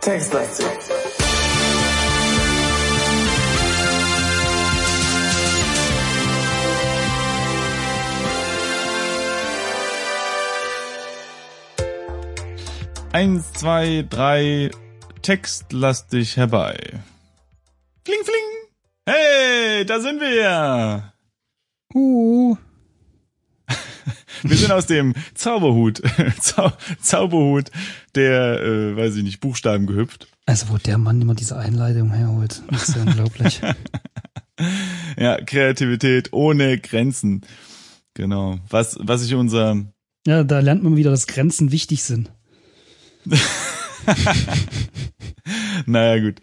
[0.00, 0.66] Textlastig.
[13.12, 14.70] Eins, zwei, drei,
[15.22, 16.76] Text lass dich herbei.
[19.84, 21.12] Hey, da sind wir.
[21.94, 22.56] Uh.
[24.42, 26.00] Wir sind aus dem Zauberhut,
[26.40, 27.70] Zau Zauberhut
[28.14, 30.28] der, äh, weiß ich nicht, Buchstaben gehüpft.
[30.46, 33.60] Also wo der Mann immer diese Einleitung herholt, das ist ja unglaublich.
[35.18, 37.42] Ja, Kreativität ohne Grenzen.
[38.14, 38.60] Genau.
[38.70, 39.84] Was, was ich unser,
[40.26, 42.30] Ja, da lernt man wieder, dass Grenzen wichtig sind.
[45.86, 46.40] naja, gut.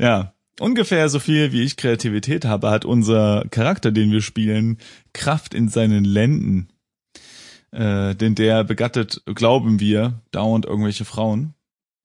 [0.00, 0.34] Ja.
[0.60, 4.78] Ungefähr so viel wie ich Kreativität habe, hat unser Charakter, den wir spielen,
[5.12, 6.68] Kraft in seinen Lenden.
[7.70, 11.54] Äh, denn der begattet, glauben wir, dauernd irgendwelche Frauen.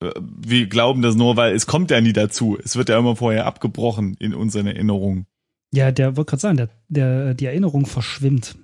[0.02, 2.58] Äh, Wir glauben das nur, weil es kommt ja nie dazu.
[2.64, 5.28] Es wird ja immer vorher abgebrochen in unseren Erinnerungen.
[5.74, 8.56] Ja, der wollte gerade sagen, der, der, die Erinnerung verschwimmt.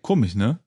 [0.00, 0.60] Komisch, ne?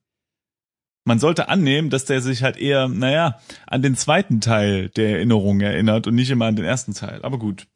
[1.04, 5.62] Man sollte annehmen, dass der sich halt eher, naja, an den zweiten Teil der Erinnerung
[5.62, 7.22] erinnert und nicht immer an den ersten Teil.
[7.22, 7.66] Aber gut.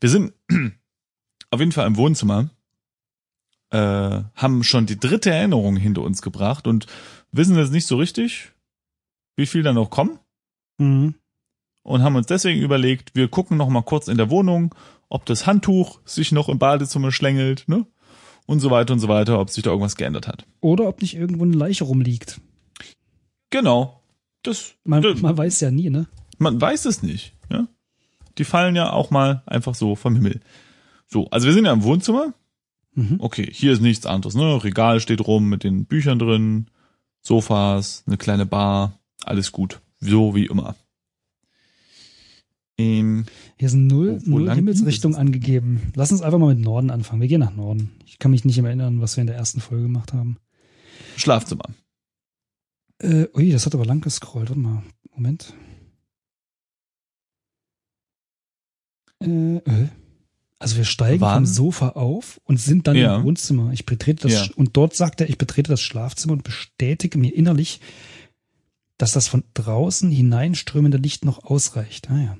[0.00, 0.32] Wir sind
[1.50, 2.50] auf jeden Fall im Wohnzimmer,
[3.70, 6.86] äh, haben schon die dritte Erinnerung hinter uns gebracht und
[7.32, 8.52] wissen jetzt nicht so richtig,
[9.36, 10.18] wie viel da noch kommen
[10.78, 11.14] Mhm.
[11.82, 14.74] und haben uns deswegen überlegt, wir gucken noch mal kurz in der Wohnung,
[15.08, 17.86] ob das Handtuch sich noch im Badezimmer schlängelt, ne?
[18.44, 20.46] Und so weiter und so weiter, ob sich da irgendwas geändert hat.
[20.60, 22.40] Oder ob nicht irgendwo eine Leiche rumliegt.
[23.50, 24.02] Genau.
[24.42, 26.06] Das, Man, das man weiß ja nie, ne?
[26.38, 27.66] Man weiß es nicht, ja.
[28.38, 30.40] Die fallen ja auch mal einfach so vom Himmel.
[31.06, 32.34] So, also wir sind ja im Wohnzimmer.
[32.94, 33.16] Mhm.
[33.18, 34.62] Okay, hier ist nichts anderes, ne?
[34.64, 36.66] Regal steht rum mit den Büchern drin,
[37.22, 39.80] Sofas, eine kleine Bar, alles gut.
[40.00, 40.74] So wie immer.
[42.78, 43.24] Ähm,
[43.58, 45.92] Hier sind null, Wo- wo null Himmelsrichtung angegeben.
[45.94, 47.22] Lass uns einfach mal mit Norden anfangen.
[47.22, 47.92] Wir gehen nach Norden.
[48.04, 50.36] Ich kann mich nicht mehr erinnern, was wir in der ersten Folge gemacht haben.
[51.16, 51.64] Schlafzimmer.
[52.98, 54.50] Äh, ui, das hat aber lang gescrollt.
[54.50, 54.82] Warte mal.
[55.14, 55.54] Moment.
[59.26, 59.88] Äh, äh.
[60.58, 61.44] Also wir steigen Wann?
[61.44, 63.16] vom Sofa auf und sind dann Ja.
[63.16, 63.72] im Wohnzimmer.
[63.72, 64.54] Ich betrete das Ja.
[64.56, 67.80] und dort sagt er, ich betrete das Schlafzimmer und bestätige mir innerlich,
[68.96, 72.08] dass das von draußen hineinströmende Licht noch ausreicht.
[72.10, 72.36] Ah ja.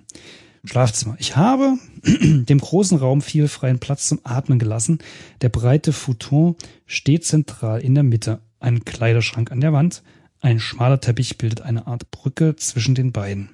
[0.64, 1.16] Schlafzimmer.
[1.18, 4.98] Ich habe dem großen Raum viel freien Platz zum Atmen gelassen.
[5.42, 8.40] Der breite Futon steht zentral in der Mitte.
[8.58, 10.02] Ein Kleiderschrank an der Wand.
[10.40, 13.50] Ein schmaler Teppich bildet eine Art Brücke zwischen den beiden.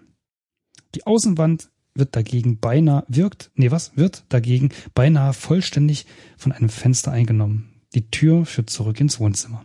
[0.94, 3.97] Die Außenwand wird dagegen beinahe, wirkt, nee, was?
[3.97, 7.69] Wird dagegen beinahe vollständig von einem Fenster eingenommen.
[7.94, 9.64] Die Tür führt zurück ins Wohnzimmer.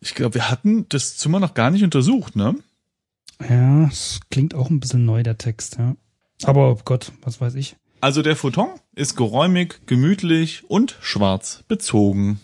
[0.00, 2.56] Ich glaube, wir hatten das Zimmer noch gar nicht untersucht, ne?
[3.48, 5.94] Ja, es klingt auch ein bisschen neu, der Text, ja.
[6.42, 7.76] Aber oh Gott, was weiß ich.
[8.00, 12.40] Also der Futon ist geräumig, gemütlich und schwarz bezogen.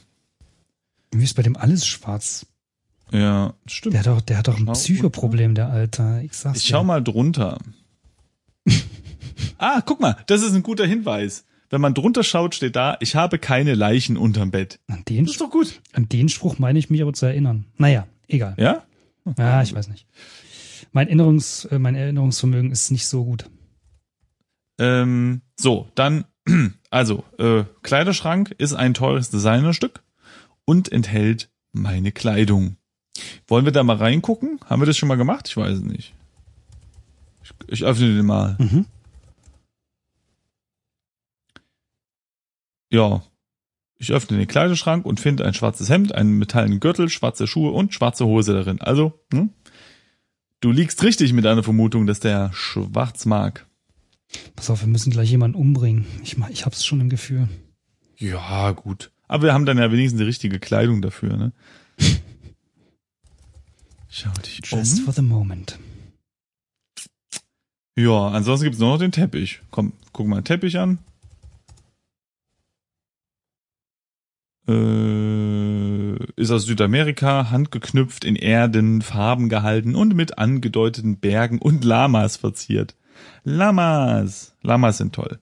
[1.12, 2.46] Wie ist bei dem alles schwarz?
[3.12, 3.94] Ja, stimmt.
[3.94, 6.22] Der hat doch, der hat doch ein Schau Psychoproblem, der Alter.
[6.22, 6.70] Ich sag's Ich dir.
[6.70, 7.58] schau mal drunter.
[9.58, 11.44] ah, guck mal, das ist ein guter Hinweis.
[11.70, 14.78] Wenn man drunter schaut, steht da, ich habe keine Leichen unterm Bett.
[14.86, 15.80] An den, Das ist doch gut.
[15.92, 17.64] an den Spruch meine ich mich aber zu erinnern.
[17.78, 18.54] Naja, egal.
[18.58, 18.84] Ja?
[19.38, 20.06] Ja, ich weiß nicht.
[20.92, 23.46] Mein Erinnerungs, äh, mein Erinnerungsvermögen ist nicht so gut.
[24.78, 26.24] Ähm, so, dann,
[26.90, 30.02] also, äh, Kleiderschrank ist ein teures Designerstück
[30.64, 32.76] und enthält meine Kleidung.
[33.48, 34.60] Wollen wir da mal reingucken?
[34.66, 35.48] Haben wir das schon mal gemacht?
[35.48, 36.12] Ich weiß es nicht.
[37.42, 38.56] Ich, ich öffne den mal.
[38.58, 38.86] Mhm.
[42.90, 43.22] Ja.
[43.96, 47.94] Ich öffne den Kleiderschrank und finde ein schwarzes Hemd, einen metallenen Gürtel, schwarze Schuhe und
[47.94, 48.80] schwarze Hose darin.
[48.80, 49.50] Also, hm?
[50.60, 53.66] du liegst richtig mit deiner Vermutung, dass der schwarz mag.
[54.56, 56.06] Pass auf, wir müssen gleich jemanden umbringen.
[56.22, 57.48] Ich, ich hab's schon im Gefühl.
[58.16, 59.10] Ja, gut.
[59.28, 61.52] Aber wir haben dann ja wenigstens die richtige Kleidung dafür, ne?
[64.08, 65.04] Schau dich Just um.
[65.04, 65.78] for the moment.
[67.96, 69.60] Ja, ansonsten gibt's nur noch den Teppich.
[69.70, 70.98] Komm, guck mal den Teppich an.
[74.66, 82.36] Äh, ist aus Südamerika, handgeknüpft, in Erden, Farben gehalten und mit angedeuteten Bergen und Lamas
[82.36, 82.94] verziert.
[83.44, 84.54] Lamas!
[84.62, 85.38] Lamas sind toll.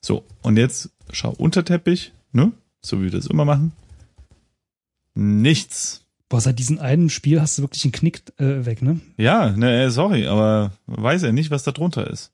[0.00, 2.52] So, und jetzt schau unter Teppich, ne?
[2.80, 3.72] So wie wir das immer machen.
[5.14, 6.06] Nichts.
[6.28, 9.00] Boah, seit diesem einen Spiel hast du wirklich einen Knick äh, weg, ne?
[9.16, 12.32] Ja, ne, äh, sorry, aber weiß er nicht, was da drunter ist.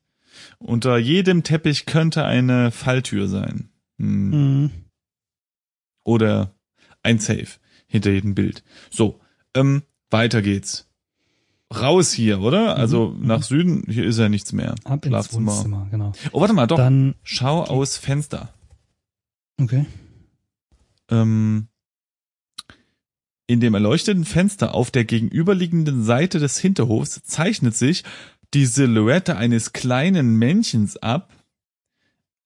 [0.58, 3.70] Unter jedem Teppich könnte eine Falltür sein.
[3.99, 4.31] Hm.
[4.31, 4.70] Mhm.
[6.06, 6.55] Oder
[7.03, 7.49] ein Safe
[7.88, 8.62] hinter jedem Bild.
[8.91, 9.19] So,
[9.55, 10.88] ähm, weiter geht's.
[11.75, 12.76] Raus hier, oder?
[12.76, 13.26] Also Mhm.
[13.26, 14.76] nach Süden, hier ist ja nichts mehr.
[14.85, 15.53] Ab ins Schlafzimmer.
[15.56, 16.12] Wohnzimmer, genau.
[16.31, 16.76] Oh, warte mal, doch.
[16.76, 18.55] Dann, Schau aus Fenster.
[19.61, 19.85] okay.
[21.11, 21.67] Ähm,
[23.49, 28.05] in dem erleuchteten Fenster auf der gegenüberliegenden Seite des Hinterhofs zeichnet sich
[28.55, 31.32] die Silhouette eines kleinen Männchens ab,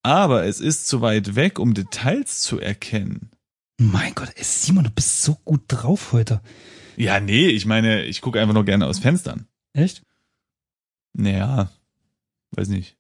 [0.03, 3.31] aber es ist zu weit weg, um Details zu erkennen.
[3.83, 6.43] Mein Gott, ey, Simon, du bist so gut drauf heute.
[6.99, 9.47] Ja, nee, ich meine, ich gucke einfach nur gerne aus Fenstern.
[9.73, 10.05] Echt?
[11.15, 11.73] Naja,
[12.51, 12.99] weiß nicht.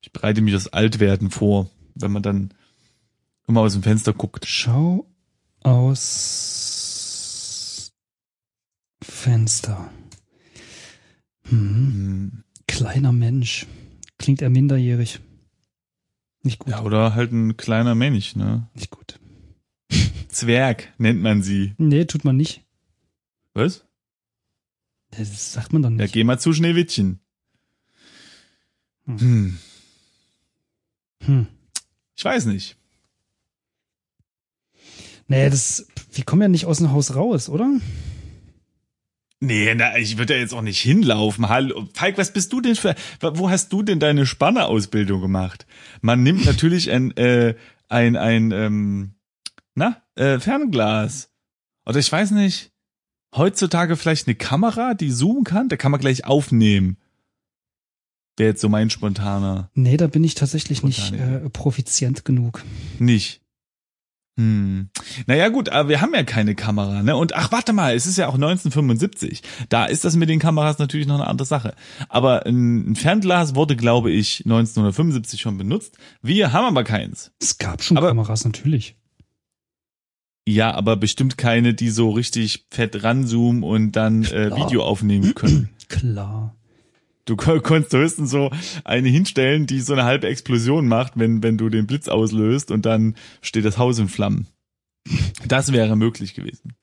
[0.00, 2.52] Ich bereite mich das Altwerden vor, wenn man dann
[3.46, 4.46] immer aus dem Fenster guckt.
[4.48, 5.06] Schau
[5.62, 6.72] aus
[9.00, 9.92] Fenster.
[11.42, 11.60] Hm.
[11.60, 12.42] Hm.
[12.66, 13.68] Kleiner Mensch.
[14.18, 15.20] Klingt er minderjährig.
[16.46, 16.70] Nicht gut.
[16.70, 18.68] Ja, oder halt ein kleiner Mensch, ne?
[18.74, 19.18] Nicht gut.
[20.28, 21.74] Zwerg nennt man sie.
[21.76, 22.62] Nee, tut man nicht.
[23.52, 23.84] Was?
[25.10, 26.12] Das sagt man dann Ja, nicht.
[26.14, 27.18] geh mal zu Schneewittchen.
[29.06, 29.18] Hm.
[29.18, 29.58] Hm.
[31.24, 31.46] Hm.
[32.14, 32.76] Ich weiß nicht.
[35.26, 37.68] Nee, das, wir kommen ja nicht aus dem Haus raus, oder?
[39.46, 41.48] Nee, na, ich würde ja jetzt auch nicht hinlaufen.
[41.48, 45.66] Hallo, Falk, was bist du denn für, wo hast du denn deine Spanner-Ausbildung gemacht?
[46.00, 47.54] Man nimmt natürlich ein, äh,
[47.88, 49.14] ein, ein, ähm,
[49.76, 51.30] na, äh, Fernglas.
[51.86, 52.72] Oder ich weiß nicht,
[53.36, 56.96] heutzutage vielleicht eine Kamera, die zoomen kann, da kann man gleich aufnehmen.
[58.36, 59.70] Wäre jetzt so mein spontaner.
[59.74, 62.64] Nee, da bin ich tatsächlich nicht Spontane äh, profizient genug.
[62.98, 63.42] Nicht.
[64.38, 64.90] Hm.
[65.26, 67.16] Naja, gut, aber wir haben ja keine Kamera, ne?
[67.16, 69.42] Und ach, warte mal, es ist ja auch 1975.
[69.70, 71.74] Da ist das mit den Kameras natürlich noch eine andere Sache.
[72.10, 75.96] Aber ein Fernglas wurde, glaube ich, 1975 schon benutzt.
[76.20, 77.32] Wir haben aber keins.
[77.40, 78.96] Es gab schon Aber- Kameras, natürlich.
[80.48, 85.70] Ja, aber bestimmt keine, die so richtig fett ranzoomen und dann äh, Video aufnehmen können.
[85.88, 86.54] Klar.
[87.26, 88.50] Du kon- konntest höchstens so
[88.84, 92.86] eine hinstellen, die so eine halbe Explosion macht, wenn, wenn du den Blitz auslöst und
[92.86, 94.46] dann steht das Haus in Flammen.
[95.46, 96.74] Das wäre möglich gewesen.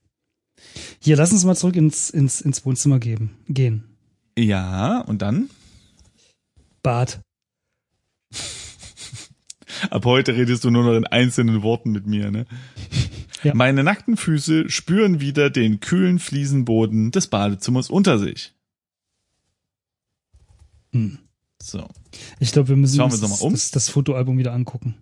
[0.99, 3.83] Hier, lass uns mal zurück ins, ins, ins Wohnzimmer geben, gehen.
[4.37, 5.49] Ja, und dann?
[6.81, 7.21] Bad.
[9.89, 12.45] Ab heute redest du nur noch in einzelnen Worten mit mir, ne?
[13.43, 13.53] Ja.
[13.53, 18.53] Meine nackten Füße spüren wieder den kühlen Fliesenboden des Badezimmers unter sich.
[20.93, 21.19] Hm.
[21.61, 21.87] So.
[22.39, 23.53] Ich glaube, wir müssen Schauen wir uns das, um.
[23.53, 24.95] das, das Fotoalbum wieder angucken.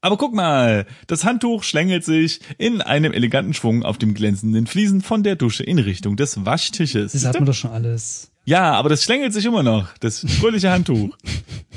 [0.00, 5.00] Aber guck mal, das Handtuch schlängelt sich in einem eleganten Schwung auf dem glänzenden Fliesen
[5.00, 7.12] von der Dusche in Richtung des Waschtisches.
[7.12, 8.30] Das hat man doch schon alles.
[8.44, 11.16] Ja, aber das schlängelt sich immer noch, das fröhliche Handtuch.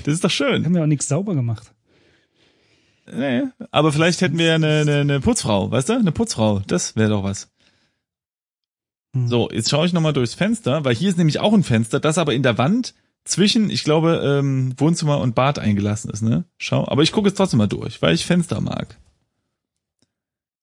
[0.04, 0.66] Das ist doch Wir schön.
[0.66, 1.74] haben ja auch nichts sauber gemacht.
[3.12, 5.94] Nee, aber vielleicht hätten wir ja eine, eine, eine Putzfrau, weißt du?
[5.94, 7.50] Eine Putzfrau, das wäre doch was.
[9.16, 9.28] Hm.
[9.28, 12.20] So, jetzt schaue ich nochmal durchs Fenster, weil hier ist nämlich auch ein Fenster, das
[12.20, 12.94] aber in der Wand
[13.26, 16.46] zwischen, ich glaube, ähm, Wohnzimmer und Bad eingelassen ist, ne?
[16.58, 19.00] Schau, aber ich gucke jetzt trotzdem mal durch, weil ich Fenster mag.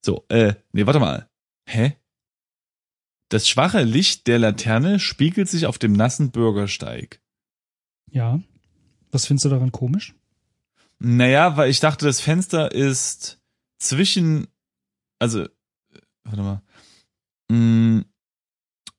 [0.05, 1.29] So, äh, nee, warte mal.
[1.69, 1.97] Hä?
[3.29, 7.21] Das schwache Licht der Laterne spiegelt sich auf dem nassen Bürgersteig.
[8.11, 8.41] Ja.
[9.11, 10.15] Was findest du daran komisch?
[10.99, 13.41] Naja, weil ich dachte, das Fenster ist
[13.79, 14.47] zwischen,
[15.19, 15.49] also, äh,
[16.25, 16.63] warte mal.
[17.49, 18.03] Mm,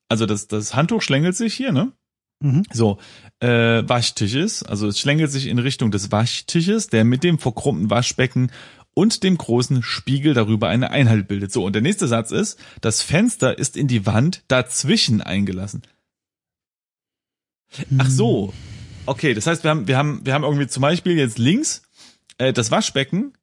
[0.10, 1.92] Also das, das Handtuch schlängelt sich hier, ne?
[2.39, 2.63] Mhm.
[2.72, 3.00] So,
[3.39, 3.48] äh,
[3.88, 8.51] Waschtisches, also es schlängelt sich in Richtung des Waschtisches, der mit dem verkrummten Waschbecken
[8.94, 11.51] und dem großen Spiegel darüber eine Einheit bildet.
[11.51, 15.84] So, und der nächste Satz ist, das Fenster ist in die Wand dazwischen eingelassen.
[17.98, 18.53] Ach so.
[19.06, 21.84] Okay, das heißt, wir haben, wir haben, wir haben irgendwie zum Beispiel jetzt links
[22.38, 23.34] äh, das Waschbecken,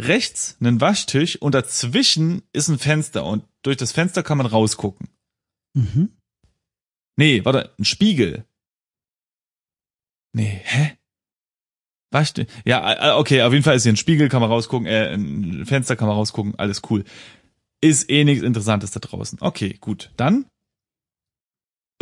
[0.00, 5.08] rechts einen Waschtisch und dazwischen ist ein Fenster und durch das Fenster kann man rausgucken.
[5.74, 6.10] Mhm.
[7.16, 8.44] Nee, warte, ein Spiegel.
[10.34, 10.96] Nee, hä?
[12.12, 12.46] Waschtisch.
[12.64, 15.64] Ja, äh, okay, auf jeden Fall ist hier ein Spiegel, kann man rausgucken, äh, ein
[15.66, 17.04] Fenster kann man rausgucken, alles cool.
[17.82, 19.38] Ist eh nichts Interessantes da draußen.
[19.40, 20.10] Okay, gut.
[20.16, 20.46] Dann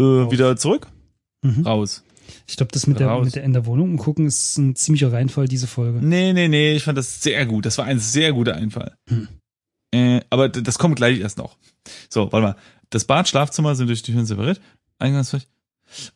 [0.00, 0.88] äh, wieder zurück,
[1.44, 1.66] Mhm.
[1.66, 2.04] raus.
[2.47, 5.47] Ich glaube, das mit der, mit der in der Wohnung gucken ist ein ziemlicher Reinfall,
[5.47, 5.99] diese Folge.
[6.04, 7.66] Nee, nee, nee, ich fand das sehr gut.
[7.66, 8.97] Das war ein sehr guter Einfall.
[9.09, 9.28] Hm.
[9.94, 11.56] Äh, aber das kommt gleich erst noch.
[12.09, 12.56] So, warte mal.
[12.90, 14.61] Das Bad, Schlafzimmer sind durch die Türen separiert.
[15.04, 15.49] Eingangsbereich.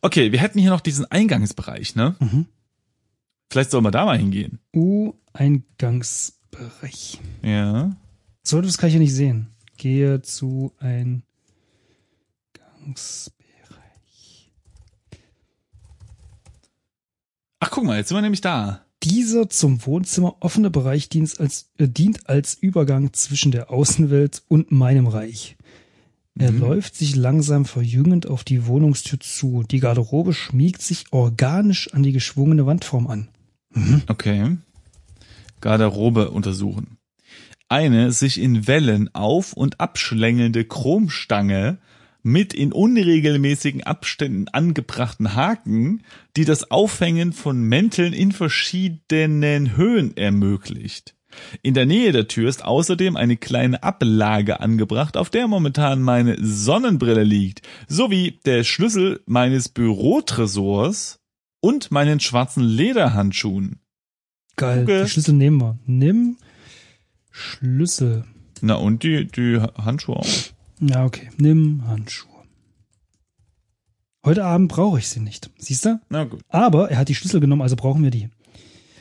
[0.01, 2.15] Okay, wir hätten hier noch diesen Eingangsbereich, ne?
[2.19, 2.47] Mhm.
[3.51, 4.59] Vielleicht sollen wir da mal hingehen.
[4.75, 7.19] Uh, Eingangsbereich.
[7.41, 7.95] Ja.
[8.43, 9.47] So, das kann ich ja nicht sehen.
[9.77, 11.23] Gehe zu Eingangsbereich.
[17.59, 18.85] Ach, guck mal, jetzt sind wir nämlich da.
[19.03, 24.71] Dieser zum Wohnzimmer offene Bereich dient als, äh, dient als Übergang zwischen der Außenwelt und
[24.71, 25.55] meinem Reich.
[26.39, 26.59] Er Mhm.
[26.61, 29.63] läuft sich langsam verjüngend auf die Wohnungstür zu.
[29.69, 33.27] Die Garderobe schmiegt sich organisch an die geschwungene Wandform an.
[34.07, 34.57] Okay.
[35.61, 36.97] Garderobe untersuchen.
[37.67, 41.77] Eine sich in Wellen auf- und abschlängelnde Chromstange
[42.23, 46.03] mit in unregelmäßigen Abständen angebrachten Haken,
[46.35, 51.15] die das Aufhängen von Mänteln in verschiedenen Höhen ermöglicht.
[51.61, 56.37] In der Nähe der Tür ist außerdem eine kleine Ablage angebracht, auf der momentan meine
[56.43, 61.19] Sonnenbrille liegt, sowie der Schlüssel meines Bürotresors
[61.61, 63.79] und meinen schwarzen Lederhandschuhen.
[64.55, 65.03] Geil, Okay.
[65.03, 65.77] die Schlüssel nehmen wir.
[65.85, 66.37] Nimm
[67.31, 68.25] Schlüssel.
[68.61, 70.27] Na und die, die Handschuhe auch.
[70.81, 71.29] Ja, okay.
[71.37, 72.29] Nimm Handschuhe.
[74.25, 75.49] Heute Abend brauche ich sie nicht.
[75.57, 75.99] Siehst du?
[76.09, 78.29] Na gut, Aber er hat die Schlüssel genommen, also brauchen wir die.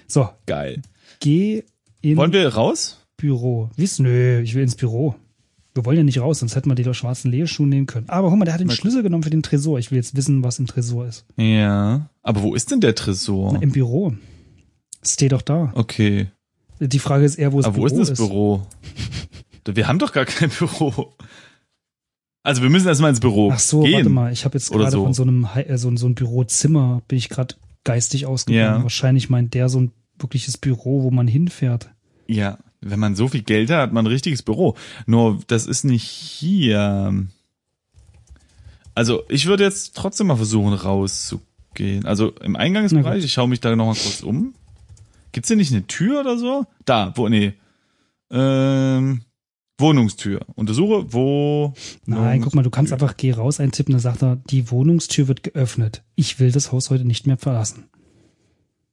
[0.07, 0.83] So, geil.
[1.21, 1.65] geh
[2.03, 3.05] Wollen wir raus?
[3.17, 3.71] Büro.
[3.77, 3.99] Wiss?
[3.99, 5.17] Nö, ich will ins Büro.
[5.75, 8.09] Wir wollen ja nicht raus, sonst hätten wir die schwarzen Lederschuhe nehmen können.
[8.09, 9.79] Aber guck mal, der hat den Schlüssel genommen für den Tresor.
[9.79, 11.25] Ich will jetzt wissen, was im Tresor ist.
[11.37, 12.09] Ja.
[12.23, 13.53] Aber wo ist denn der Tresor?
[13.53, 14.15] Na, Im Büro.
[15.05, 15.73] Steht doch da.
[15.75, 16.29] Okay.
[16.81, 18.67] Die Frage ist eher, wo das Aber wo Büro ist denn das Büro?
[19.65, 21.13] Wir haben doch gar kein Büro.
[22.43, 23.93] Also wir müssen erstmal ins Büro Ach so, gehen.
[23.95, 24.33] warte mal.
[24.33, 25.05] Ich habe jetzt gerade so.
[25.05, 28.79] von so einem, äh, so, so ein Bürozimmer, bin ich gerade geistig ausgegangen.
[28.79, 28.83] Ja.
[28.83, 31.91] Wahrscheinlich meint der so ein wirkliches Büro, wo man hinfährt.
[32.27, 34.77] Ja, wenn man so viel Geld hat, hat man ein richtiges Büro.
[35.07, 37.27] Nur das ist nicht hier.
[38.95, 42.05] Also ich würde jetzt trotzdem mal versuchen rauszugehen.
[42.05, 44.55] Also im Eingangsbereich, ich schaue mich da noch mal kurz um.
[45.33, 46.67] Gibt's hier nicht eine Tür oder so?
[46.85, 47.55] Da, wo, nee.
[48.31, 49.23] Ähm,
[49.79, 50.41] Wohnungstür.
[50.57, 51.75] Untersuche, wo.
[52.07, 55.45] Nein, guck mal, du kannst einfach geh raus eintippen, dann sagt er, die Wohnungstür wird
[55.45, 56.03] geöffnet.
[56.17, 57.85] Ich will das Haus heute nicht mehr verlassen.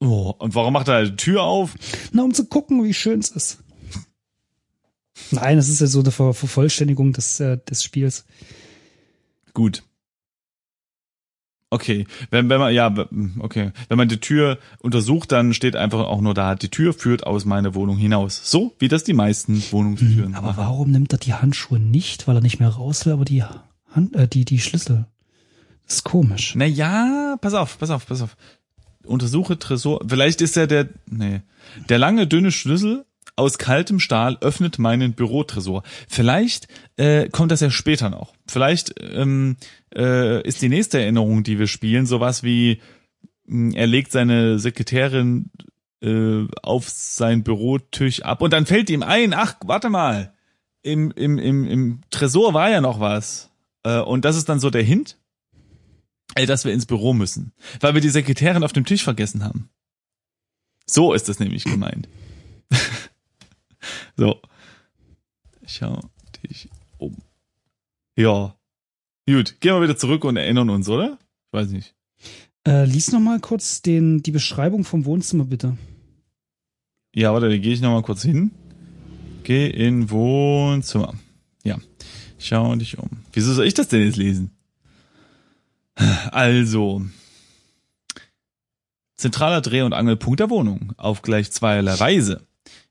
[0.00, 1.74] Oh, und warum macht er die Tür auf?
[2.12, 3.58] Na, um zu gucken, wie schön es ist.
[5.30, 8.26] Nein, das ist ja so eine Ver Vervollständigung des, äh, des Spiels.
[9.54, 9.82] Gut.
[11.70, 12.94] Okay, wenn, wenn man, ja,
[13.40, 13.72] okay.
[13.88, 17.44] Wenn man die Tür untersucht, dann steht einfach auch nur da, die Tür führt aus
[17.44, 18.40] meiner Wohnung hinaus.
[18.50, 20.58] So, wie das die meisten Wohnungstüren Aber machen.
[20.58, 22.28] warum nimmt er die Handschuhe nicht?
[22.28, 23.42] Weil er nicht mehr raus will, aber die,
[23.90, 25.06] Hand, äh, die, die Schlüssel.
[25.86, 26.54] Das ist komisch.
[26.54, 28.36] Naja, pass auf, pass auf, pass auf.
[29.06, 30.00] Untersuche Tresor.
[30.06, 31.40] Vielleicht ist er der, nee.
[31.88, 33.04] Der lange, dünne Schlüssel
[33.36, 35.82] aus kaltem Stahl öffnet meinen Bürotresor.
[36.08, 38.34] Vielleicht äh, kommt das ja später noch.
[38.46, 39.56] Vielleicht ähm,
[39.94, 42.80] äh, ist die nächste Erinnerung, die wir spielen, sowas wie
[43.46, 45.50] mh, er legt seine Sekretärin
[46.02, 50.32] äh, auf sein Bürotisch ab und dann fällt ihm ein, ach, warte mal,
[50.82, 53.50] im, im, im, im Tresor war ja noch was.
[53.82, 55.18] Äh, und das ist dann so der Hint,
[56.36, 59.70] äh, dass wir ins Büro müssen, weil wir die Sekretärin auf dem Tisch vergessen haben.
[60.86, 62.08] So ist das nämlich gemeint.
[64.16, 64.40] so.
[65.66, 66.00] Schau
[66.44, 67.16] dich um.
[68.16, 68.54] Ja.
[69.26, 71.18] Gut, gehen wir wieder zurück und erinnern uns, oder?
[71.46, 71.94] Ich weiß nicht.
[72.66, 75.76] Äh, lies noch mal kurz den, die Beschreibung vom Wohnzimmer, bitte.
[77.14, 78.52] Ja, warte, da gehe ich nochmal kurz hin.
[79.42, 81.14] Geh in Wohnzimmer.
[81.64, 81.78] Ja.
[82.38, 83.08] Schau dich um.
[83.32, 84.55] Wieso soll ich das denn jetzt lesen?
[85.96, 87.02] Also.
[89.16, 90.92] Zentraler Dreh- und Angelpunkt der Wohnung.
[90.96, 92.46] Auf gleich zweierlei Weise.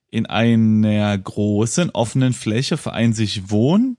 [0.09, 3.97] In einer großen, offenen Fläche vereint sich Wohn-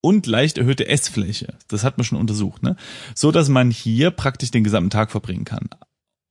[0.00, 1.54] und leicht erhöhte Essfläche.
[1.68, 2.76] Das hat man schon untersucht, ne?
[3.14, 5.68] So dass man hier praktisch den gesamten Tag verbringen kann.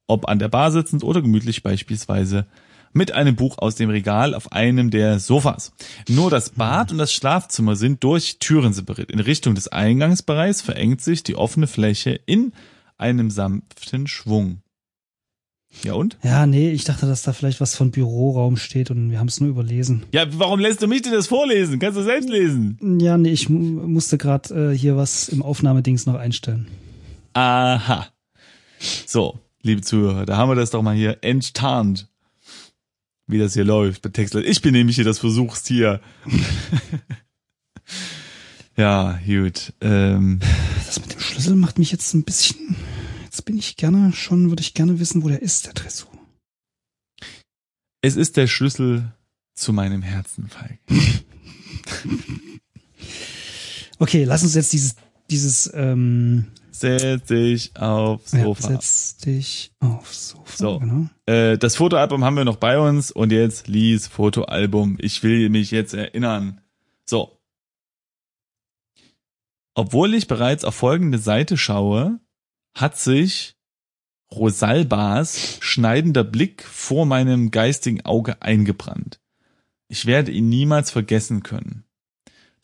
[0.08, 2.48] Ob an der Bar sitzend oder gemütlich beispielsweise
[2.96, 5.74] mit einem Buch aus dem Regal auf einem der Sofas.
[6.08, 9.12] Nur das Bad und das Schlafzimmer sind durch Türen separiert.
[9.12, 12.54] In Richtung des Eingangsbereichs verengt sich die offene Fläche in
[12.98, 14.62] einem sanften Schwung.
[15.84, 16.18] Ja und?
[16.24, 19.42] Ja, nee, ich dachte, dass da vielleicht was von Büroraum steht und wir haben es
[19.42, 20.04] nur überlesen.
[20.14, 21.80] Ja, warum lässt du mich denn das vorlesen?
[21.80, 22.78] Kannst du selbst lesen?
[23.02, 26.70] Ja, nee, ich mu- musste gerade äh, hier was im Aufnahmedings noch einstellen.
[27.34, 28.08] Aha.
[29.06, 32.08] So, liebe Zuhörer, da haben wir das doch mal hier enttarnt.
[33.28, 34.44] Wie das hier läuft bei Textler.
[34.44, 36.00] Ich bin nämlich hier das Versuchstier.
[38.78, 39.74] ja, gut.
[39.82, 40.40] Ähm,
[40.86, 42.76] Das mit dem Schlüssel macht mich jetzt ein bisschen.
[43.24, 46.12] Jetzt bin ich gerne schon, würde ich gerne wissen, wo der ist, der Tresor.
[48.02, 49.12] es ist der Schlüssel
[49.56, 50.80] zu meinem Herzen, Falk.
[53.98, 54.96] Okay, lass uns jetzt dieses,
[55.30, 56.48] dieses, ähm,
[56.80, 58.68] Setz dich aufs ja, Sofa.
[58.68, 60.58] setz dich aufs Sofa.
[60.58, 60.80] So.
[60.80, 61.10] Genau.
[61.26, 64.98] Äh, das Fotoalbum haben wir noch bei uns und jetzt lies Fotoalbum.
[65.00, 66.62] Ich will mich jetzt erinnern.
[67.06, 67.40] So.
[69.74, 72.20] Obwohl ich bereits auf folgende Seite schaue,
[72.74, 73.56] hat sich
[74.32, 79.22] Rosalbas schneidender Blick vor meinem geistigen Auge eingebrannt.
[79.88, 81.85] Ich werde ihn niemals vergessen können.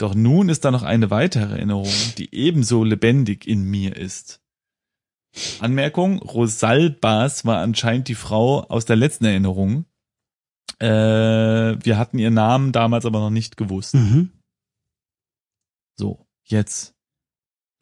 [0.02, 4.42] Doch nun ist da noch eine weitere Erinnerung, die ebenso lebendig in mir ist.
[5.60, 9.86] Anmerkung, Rosalbas war anscheinend die Frau aus der letzten Erinnerung.
[10.80, 13.94] Äh, wir hatten ihren Namen damals aber noch nicht gewusst.
[13.94, 14.32] Mhm.
[15.96, 16.96] So, jetzt.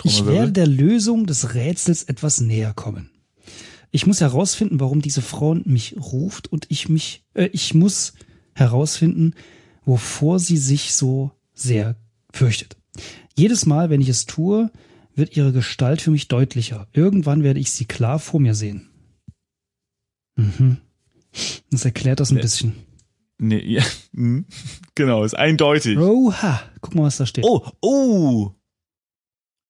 [0.04, 3.12] Ich werde der Lösung des Rätsels etwas näher kommen.
[3.92, 8.14] Ich muss herausfinden, warum diese Frau mich ruft und ich mich, äh, ich muss
[8.56, 9.36] herausfinden,
[9.86, 11.96] wovor sie sich so sehr
[12.32, 12.78] fürchtet.
[13.36, 14.72] Jedes Mal, wenn ich es tue,
[15.16, 16.88] wird ihre Gestalt für mich deutlicher.
[16.94, 18.90] Irgendwann werde ich sie klar vor mir sehen.
[20.36, 20.78] Mhm.
[21.72, 22.42] Das erklärt das ein Nee.
[22.42, 22.76] bisschen.
[23.42, 23.84] Nee, ja,
[24.14, 24.46] hm,
[24.96, 25.98] genau, ist eindeutig.
[25.98, 27.46] Oha, guck mal, was da steht.
[27.46, 28.52] Oh, oh.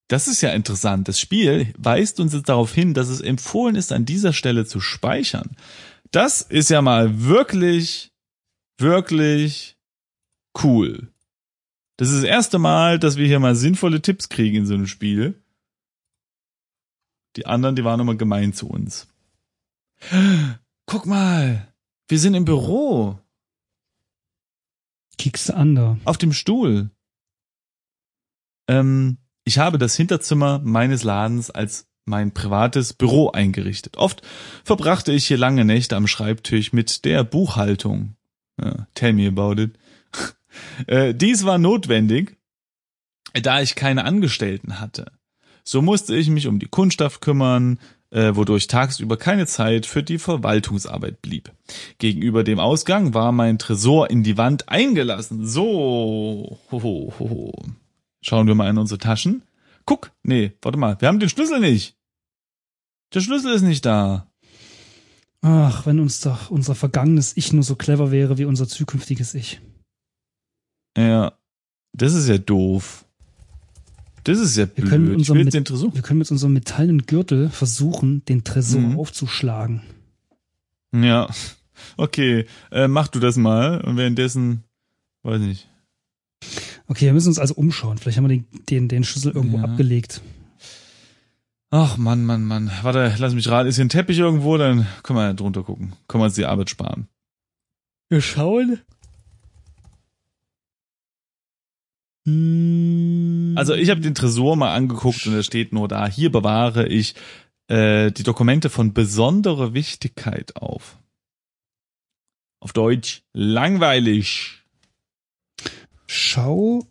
[0.07, 1.07] Das ist ja interessant.
[1.07, 4.79] Das Spiel weist uns jetzt darauf hin, dass es empfohlen ist, an dieser Stelle zu
[4.81, 5.55] speichern.
[6.09, 8.11] Das ist ja mal wirklich,
[8.79, 9.77] wirklich
[10.63, 11.11] cool.
[11.99, 14.87] Das ist das erste Mal, dass wir hier mal sinnvolle Tipps kriegen in so einem
[14.87, 15.43] Spiel.
[17.35, 19.09] Die anderen, die waren immer gemein zu uns.
[20.85, 21.67] Guck mal,
[22.07, 23.19] wir sind im Büro,
[25.17, 25.97] Kiekste an da.
[26.05, 26.89] auf dem Stuhl.
[28.69, 33.97] Ähm, ich habe das Hinterzimmer meines Ladens als mein privates Büro eingerichtet.
[33.97, 34.21] Oft
[34.63, 38.15] verbrachte ich hier lange Nächte am Schreibtisch mit der Buchhaltung.
[38.57, 39.77] Ja, tell me about it.
[40.87, 42.37] Äh, Dies war notwendig,
[43.33, 45.11] da ich keine Angestellten hatte.
[45.63, 47.79] So musste ich mich um die Kundschaft kümmern,
[48.11, 51.51] äh, wodurch tagsüber keine Zeit für die Verwaltungsarbeit blieb.
[51.99, 55.45] Gegenüber dem Ausgang war mein Tresor in die Wand eingelassen.
[55.45, 56.59] So.
[56.71, 57.53] Hoho, hoho.
[58.21, 59.43] Schauen wir mal in unsere Taschen.
[59.85, 61.95] Guck, nee, warte mal, wir haben den Schlüssel nicht.
[63.13, 64.27] Der Schlüssel ist nicht da.
[65.41, 69.61] Ach, wenn uns doch unser vergangenes Ich nur so clever wäre wie unser zukünftiges Ich.
[70.99, 71.33] Ja,
[71.93, 73.05] das ist ja doof.
[74.25, 75.13] Das ist ja Wir können blöd.
[75.13, 75.93] Ich unserem will mit- den Tresor.
[75.95, 78.99] Wir können mit unserem metallenen Gürtel versuchen, den Tresor Mhm.
[78.99, 79.81] aufzuschlagen.
[80.93, 81.29] Ja,
[81.97, 84.63] okay, äh, mach du das mal und währenddessen,
[85.23, 85.67] weiß nicht.
[86.87, 87.97] Okay, wir müssen uns also umschauen.
[87.97, 89.63] Vielleicht haben wir den, den, den Schlüssel irgendwo Ja.
[89.65, 90.21] abgelegt.
[91.71, 92.71] Ach Mann, Mann, Mann.
[92.81, 93.69] Warte, lass mich raten.
[93.69, 94.57] Ist hier ein Teppich irgendwo?
[94.57, 95.93] Dann können wir ja drunter gucken.
[96.07, 97.07] Können wir uns die Arbeit sparen.
[98.09, 98.71] Wir schauen.
[98.71, 98.79] Hm,
[102.25, 107.15] Also ich habe den Tresor mal angeguckt und da steht nur da, hier bewahre ich
[107.67, 110.97] äh, die Dokumente von besonderer Wichtigkeit auf.
[112.59, 114.63] Auf Deutsch langweilig.
[116.07, 116.85] Schau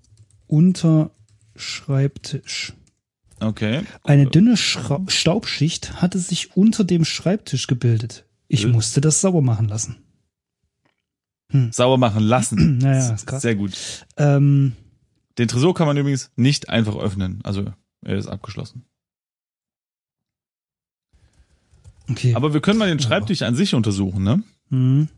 [0.46, 1.10] unter
[1.56, 2.72] Schreibtisch.
[3.40, 3.82] Okay.
[4.02, 8.24] Eine dünne Schra Staubschicht hatte sich unter dem Schreibtisch gebildet.
[8.48, 8.68] Ich Äh.
[8.68, 9.96] musste das sauber machen lassen.
[11.70, 12.78] Sauber machen lassen.
[12.82, 13.42] Naja, ist krass.
[13.42, 13.72] Sehr gut.
[14.16, 14.72] Ähm,
[15.38, 17.40] Den Tresor kann man übrigens nicht einfach öffnen.
[17.44, 17.72] Also
[18.04, 18.84] er ist abgeschlossen.
[22.10, 22.34] okay.
[22.34, 24.42] Aber wir können mal den Schreibtisch an sich untersuchen, ne?
[24.70, 25.08] Hm.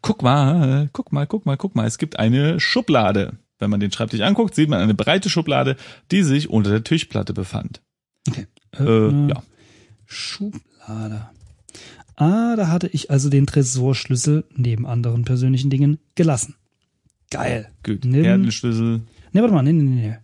[0.00, 1.86] Guck mal, guck mal, guck mal, guck mal.
[1.86, 3.38] Es gibt eine Schublade.
[3.58, 5.76] Wenn man den Schreibtisch anguckt, sieht man eine breite Schublade,
[6.10, 7.80] die sich unter der Tischplatte befand.
[8.28, 8.46] Okay.
[8.72, 9.42] Äh, Öffne ja.
[10.06, 11.28] Schublade.
[12.16, 16.56] Ah, da hatte ich also den Tresorschlüssel neben anderen persönlichen Dingen gelassen.
[17.32, 17.70] Geil.
[17.82, 18.04] Gut.
[18.04, 19.00] Nimm- Erdenschlüssel.
[19.32, 20.16] Ne, warte mal, nee, nee, nee.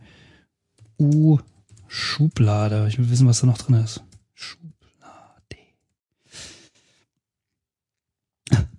[0.98, 1.38] U,
[1.86, 2.86] Schublade.
[2.88, 4.02] Ich will wissen, was da noch drin ist.
[4.34, 5.56] Schublade.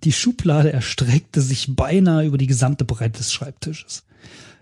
[0.04, 4.04] Die Schublade erstreckte sich beinahe über die gesamte Breite des Schreibtisches.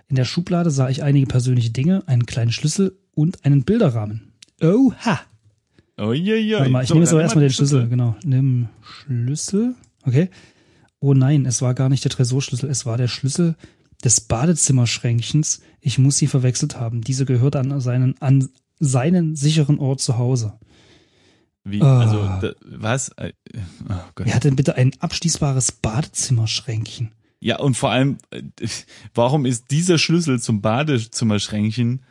[0.09, 4.33] In der Schublade sah ich einige persönliche Dinge, einen kleinen Schlüssel und einen Bilderrahmen.
[4.62, 5.20] Oha!
[5.98, 6.54] Oh, je, je.
[6.57, 8.16] Warte mal, ich So, nehme jetzt aber erstmal mal den Schlüssel, genau.
[8.24, 9.74] Nimm Schlüssel.
[10.04, 10.31] Okay.
[11.00, 13.56] Oh nein, es war gar nicht der Tresorschlüssel, es war der Schlüssel
[14.04, 15.61] des Badezimmerschränkchens.
[15.80, 17.02] Ich muss sie verwechselt haben.
[17.02, 18.48] Diese gehört an seinen, an
[18.80, 20.58] seinen sicheren Ort zu Hause.
[21.64, 21.82] Wie?
[21.82, 22.00] Ah.
[22.00, 23.11] Also, da, was?
[23.16, 23.32] Äh,
[23.88, 23.94] Oh.
[24.16, 27.12] Wer hat denn bitte ein abschließbares Badezimmerschränkchen?
[27.40, 28.42] Ja, und vor allem, äh,
[29.14, 32.02] warum ist dieser Schlüssel zum Badezimmerschränkchen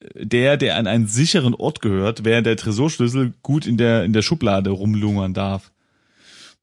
[0.00, 4.12] äh, der, der an einen sicheren Ort gehört, während der Tresorschlüssel gut in der, in
[4.12, 5.71] der Schublade rumlungern darf?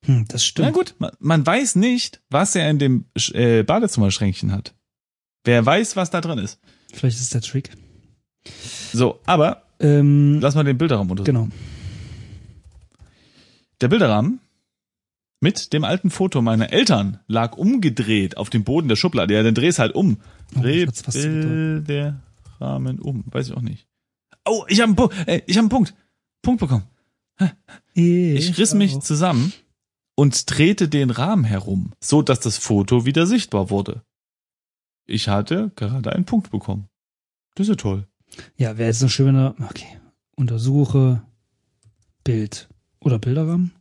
[0.05, 0.73] Hm, das Na stimmt.
[0.73, 4.73] gut, man, man weiß nicht, was er in dem äh, Badezimmerschränkchen hat.
[5.43, 6.59] Wer weiß, was da drin ist.
[6.93, 7.71] Vielleicht ist es der Trick.
[8.93, 11.33] So, aber Ähm, lass mal den Bilderrahmen untersuchen.
[11.33, 11.49] genau.
[13.81, 14.39] Der Bilderrahmen
[15.41, 19.33] mit dem alten Foto meiner Eltern lag umgedreht auf dem Boden der Schublade.
[19.33, 20.17] Ja, dann dreh's halt um.
[20.57, 21.13] Oh, Dreh gedrückt.
[21.13, 23.23] Bilderrahmen um.
[23.27, 23.87] Weiß ich auch nicht.
[24.45, 25.15] Oh, ich habe einen Punkt.
[25.27, 25.93] Äh, ich habe einen Punkt.
[26.41, 26.83] Punkt bekommen.
[27.93, 29.53] Ich riss mich zusammen
[30.19, 34.01] und drehte den Rahmen herum, so dass das Foto wieder sichtbar wurde.
[35.07, 36.89] Ich hatte gerade einen Punkt bekommen.
[37.55, 38.05] Das ist ja toll.
[38.57, 39.87] Ja, wäre jetzt noch schön, wenn er, okay,
[40.35, 41.21] untersuche
[42.25, 42.67] Bild
[42.99, 43.71] oder Bilderrahmen?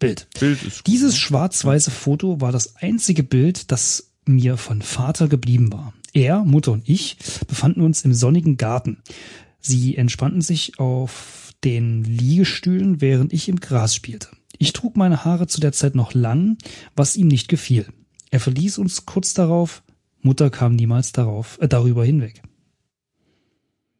[0.00, 0.26] Bild.
[0.40, 5.94] Bild ist Dieses schwarz-weiße Foto war das einzige Bild, das mir von Vater geblieben war.
[6.12, 9.00] Er, Mutter und ich befanden uns im sonnigen Garten.
[9.60, 14.30] Sie entspannten sich auf den Liegestühlen, während ich im Gras spielte.
[14.58, 16.56] Ich trug meine Haare zu der Zeit noch lang,
[16.96, 17.86] was ihm nicht gefiel.
[18.30, 19.82] Er verließ uns kurz darauf.
[20.22, 22.42] Mutter kam niemals darauf, äh, darüber hinweg.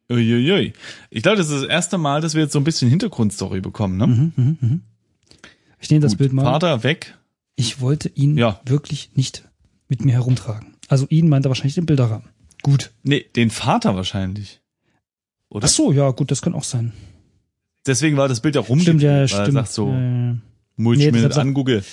[0.09, 0.73] Uiuiui.
[1.09, 3.97] Ich glaube, das ist das erste Mal, dass wir jetzt so ein bisschen Hintergrundstory bekommen,
[3.97, 4.07] ne?
[4.07, 4.81] Mhm, mhm, mhm.
[5.79, 6.43] Ich nehme das Gut, Bild mal.
[6.43, 7.17] Vater weg.
[7.55, 8.59] Ich wollte ihn Ja.
[8.65, 9.47] wirklich nicht
[9.87, 10.75] mit mir herumtragen.
[10.87, 12.27] Also ihn meint er wahrscheinlich den Bilderrahmen.
[12.61, 12.91] Gut.
[13.03, 14.61] Nee, den Vater wahrscheinlich.
[15.49, 15.65] Oder?
[15.65, 16.93] Ach so, ja, gut, das kann auch sein.
[17.85, 19.53] Deswegen war das Bild ja Stimmt, rumgedreht, ja, stimmt.
[19.53, 20.33] sagt so, Äh,
[20.77, 21.83] muss Nee, ich mir deshalb das sagt- angucke.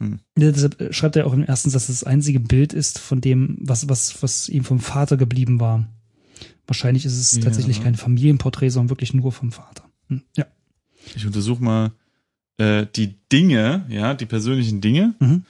[0.00, 0.08] ja,
[0.52, 3.58] deshalb äh, schreibt er auch im ersten Satz, dass das einzige Bild ist von dem,
[3.60, 5.86] was, was, was ihm vom Vater geblieben war.
[6.66, 7.42] Wahrscheinlich ist es Ja.
[7.42, 9.84] tatsächlich kein Familienporträt, sondern wirklich nur vom Vater.
[10.08, 10.46] Hm, ja.
[11.14, 11.92] Ich untersuche mal
[12.58, 15.14] äh, die Dinge, ja, die persönlichen Dinge.
[15.18, 15.44] Mhm.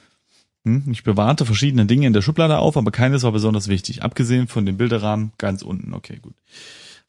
[0.65, 4.01] Hm, ich bewahrte verschiedene Dinge in der Schublade auf, aber keines war besonders wichtig.
[4.03, 5.93] Abgesehen von dem Bilderrahmen ganz unten.
[5.93, 6.33] Okay, gut.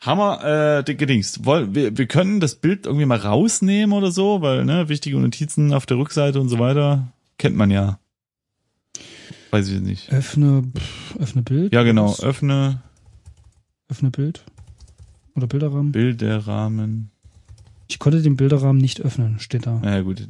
[0.04, 1.46] Hammer, äh, gedingst.
[1.46, 5.86] Wir, wir können das Bild irgendwie mal rausnehmen oder so, weil, ne, wichtige Notizen auf
[5.86, 7.98] der Rückseite und so weiter, kennt man ja.
[9.50, 10.12] Weiß ich nicht.
[10.12, 11.72] Öffne, pff, öffne Bild.
[11.72, 12.14] Ja, genau.
[12.20, 12.82] Öffne
[13.92, 14.42] Öffne Bild.
[15.34, 15.92] Oder Bilderrahmen.
[15.92, 17.10] Bilderrahmen.
[17.88, 19.80] Ich konnte den Bilderrahmen nicht öffnen, steht da.
[19.82, 20.28] Na ja, gut.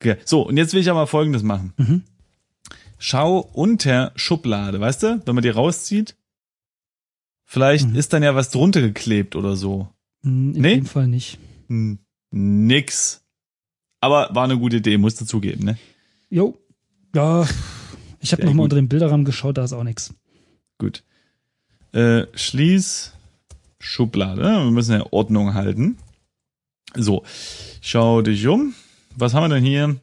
[0.00, 0.16] Okay.
[0.24, 1.74] So, und jetzt will ich aber Folgendes machen.
[1.76, 2.02] Mhm.
[2.98, 6.16] Schau unter Schublade, weißt du, wenn man die rauszieht,
[7.50, 7.96] vielleicht Mhm.
[7.96, 9.88] ist dann ja was drunter geklebt oder so.
[10.22, 10.74] Hm, In Nee?
[10.76, 11.38] dem Fall nicht.
[11.68, 11.98] Hm,
[12.30, 13.22] nix.
[14.00, 15.78] Aber war eine gute Idee, muss dazugeben, ne?
[16.30, 16.56] Jo.
[17.14, 17.48] Ja.
[18.20, 20.12] Ich habe nochmal unter den Bilderrahmen geschaut, da ist auch nichts.
[20.78, 21.02] Gut.
[21.92, 23.12] Äh, schließ
[23.80, 24.42] Schublade.
[24.42, 25.96] Wir müssen ja Ordnung halten.
[26.94, 27.24] So,
[27.80, 28.74] schau dich um.
[29.16, 29.96] Was haben wir denn hier?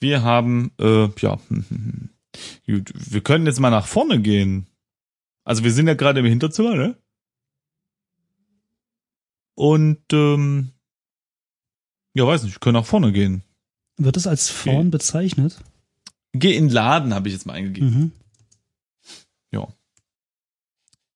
[0.00, 1.38] Wir haben, äh, ja,
[2.66, 4.66] gut, wir können jetzt mal nach vorne gehen.
[5.44, 6.96] Also wir sind ja gerade im Hinterzimmer, ne?
[9.54, 10.72] Und, ähm,
[12.14, 13.44] ja, weiß nicht, können nach vorne gehen.
[13.96, 15.62] Wird es als vorn bezeichnet?
[16.32, 17.90] Geh in den Laden, habe ich jetzt mal eingegeben.
[17.90, 18.12] Mhm.
[19.52, 19.68] Ja.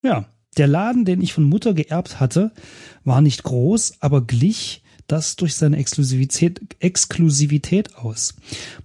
[0.03, 2.53] Ja, der Laden, den ich von Mutter geerbt hatte,
[3.05, 8.37] war nicht groß, aber glich das durch seine Exklusivität, Exklusivität aus.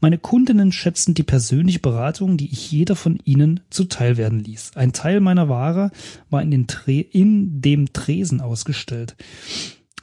[0.01, 4.71] Meine Kundinnen schätzten die persönliche Beratung, die ich jeder von ihnen zuteil werden ließ.
[4.75, 5.91] Ein Teil meiner Ware
[6.29, 9.15] war in, den Tre in dem Tresen ausgestellt.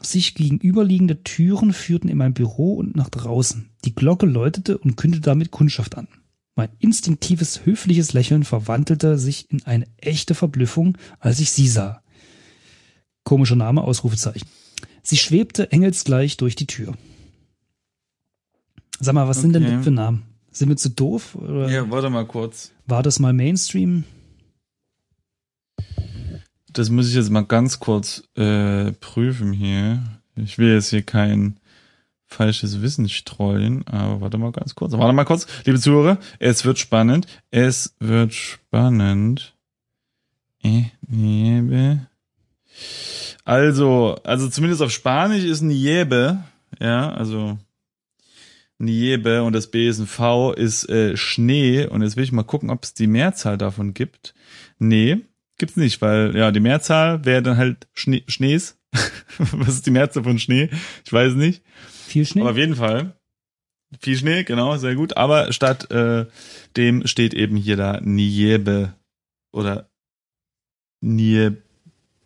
[0.03, 3.71] Sich gegenüberliegende Türen führten in mein Büro und nach draußen.
[3.85, 6.09] Die Glocke läutete und kündete damit Kundschaft an.
[6.57, 12.00] Mein instinktives, höfliches Lächeln verwandelte sich in eine echte Verblüffung, als ich sie sah.
[13.25, 14.49] Komischer Name, Ausrufezeichen.
[15.03, 16.95] Sie schwebte engelsgleich durch die Tür.
[18.99, 19.77] Sag mal, was sind denn Okay.
[19.77, 20.23] das für Namen?
[20.51, 21.35] Sind wir zu doof?
[21.37, 22.73] Oder Ja, warte mal kurz.
[22.87, 24.05] war das mal Mainstream?
[26.73, 30.03] Das muss ich jetzt mal ganz kurz äh, prüfen hier.
[30.37, 31.59] Ich will jetzt hier kein
[32.27, 34.93] falsches Wissen streuen, aber warte mal ganz kurz.
[34.93, 37.27] Warte mal kurz, liebe Zuhörer, es wird spannend.
[37.51, 39.57] Es wird spannend.
[40.63, 42.07] Äh, Niebe.
[43.45, 46.45] Also, also zumindest auf Spanisch ist Niebe,
[46.79, 47.59] ja, also
[48.81, 51.87] Niebe und das B ist ein V, ist äh, Schnee.
[51.87, 54.35] Und jetzt will ich mal gucken, ob es die Mehrzahl davon gibt.
[54.79, 55.19] Nee,
[55.59, 58.79] gibt's nicht, weil ja, die Mehrzahl wäre dann halt Schnee, Schnees.
[59.39, 60.71] Was ist die Mehrzahl von Schnee?
[61.05, 61.63] Ich weiß nicht.
[62.07, 62.41] Viel Schnee?
[62.41, 63.15] Aber auf jeden Fall.
[64.01, 65.17] Viel Schnee, genau, sehr gut.
[65.17, 66.27] Aber statt äh,
[66.77, 68.95] dem steht eben hier da Niebe
[69.53, 69.91] oder
[71.01, 71.63] Niebe.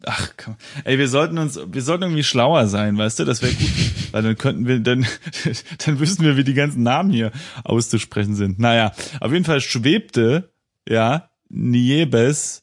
[0.06, 0.56] Ach, komm.
[0.84, 3.24] Ey, wir sollten uns, wir sollten irgendwie schlauer sein, weißt du?
[3.24, 3.70] Das wäre gut,
[4.12, 5.06] weil dann könnten wir, dann,
[5.86, 7.32] dann wüssten wir, wie die ganzen Namen hier
[7.64, 8.58] auszusprechen sind.
[8.58, 10.52] Naja, auf jeden Fall schwebte,
[10.88, 12.62] ja, Niebes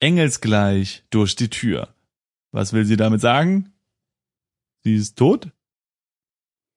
[0.00, 1.88] engelsgleich durch die Tür.
[2.52, 3.72] Was will sie damit sagen?
[4.84, 5.50] Sie ist tot?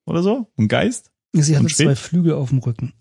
[0.04, 0.50] Oder so?
[0.58, 1.10] Ein Geist?
[1.32, 1.88] Sie hatte schwebt?
[1.88, 2.92] zwei Flügel auf dem Rücken.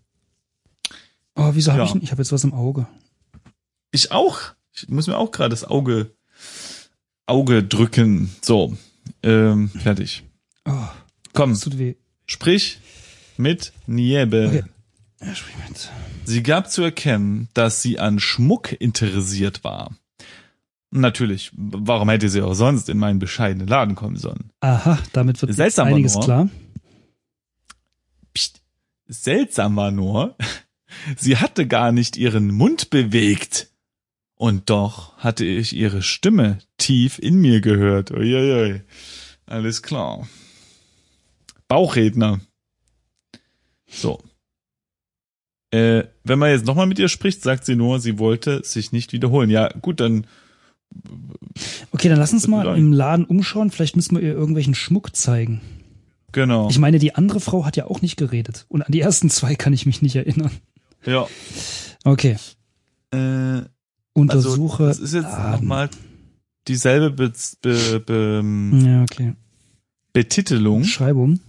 [1.36, 1.88] Oh, wieso habe Ja.
[1.96, 2.04] ich?
[2.04, 2.88] Ich habe jetzt was im Auge.
[3.92, 4.40] Ich auch.
[4.74, 6.16] Ich muss mir auch gerade das Auge,
[7.26, 8.30] Auge drücken.
[8.42, 8.76] So,
[9.24, 10.24] ähm, fertig.
[10.66, 10.88] Oh,
[11.34, 11.96] Komm, tut weh.
[12.26, 12.80] sprich
[13.38, 14.48] mit Niebe.
[14.48, 14.64] Okay.
[15.28, 15.90] Ja, sprich mit.
[16.26, 19.92] Sie gab zu erkennen, dass sie an Schmuck interessiert war.
[20.92, 21.52] Natürlich.
[21.56, 24.52] Warum hätte sie auch sonst in meinen bescheidenen Laden kommen sollen?
[24.60, 26.24] Aha, damit wird Seltsam einiges nur.
[26.24, 26.50] klar.
[28.34, 28.62] Psst.
[29.08, 30.36] Seltsam war nur,
[31.18, 33.70] sie hatte gar nicht ihren Mund bewegt.
[34.42, 38.10] Und doch hatte ich ihre Stimme tief in mir gehört.
[38.10, 38.82] Uiuiui.
[39.46, 40.28] Alles klar.
[41.68, 42.40] Bauchredner.
[43.88, 44.20] So.
[45.70, 49.14] Äh, wenn man jetzt nochmal mit ihr spricht, sagt sie nur, sie wollte sich nicht
[49.14, 49.52] wiederholen.
[49.52, 50.26] Ja, gut, dann
[51.92, 53.70] Okay, dann lass uns mal im Laden umschauen.
[53.70, 55.62] Vielleicht müssen wir ihr irgendwelchen Schmuck zeigen.
[56.32, 56.68] genau.
[56.72, 58.66] Ich meine, die andere Frau hat ja auch nicht geredet.
[58.70, 60.50] Und an die ersten zwei kann ich mich nicht erinnern.
[61.06, 61.28] ja.
[62.04, 62.38] Okay,
[63.14, 63.62] Äh,
[64.14, 64.86] untersuche.
[64.86, 65.90] Also, das ist jetzt nochmal
[66.68, 68.44] dieselbe Be Be Be
[68.86, 69.34] Ja, okay.
[70.14, 71.40] Betitelung, Beschreibung.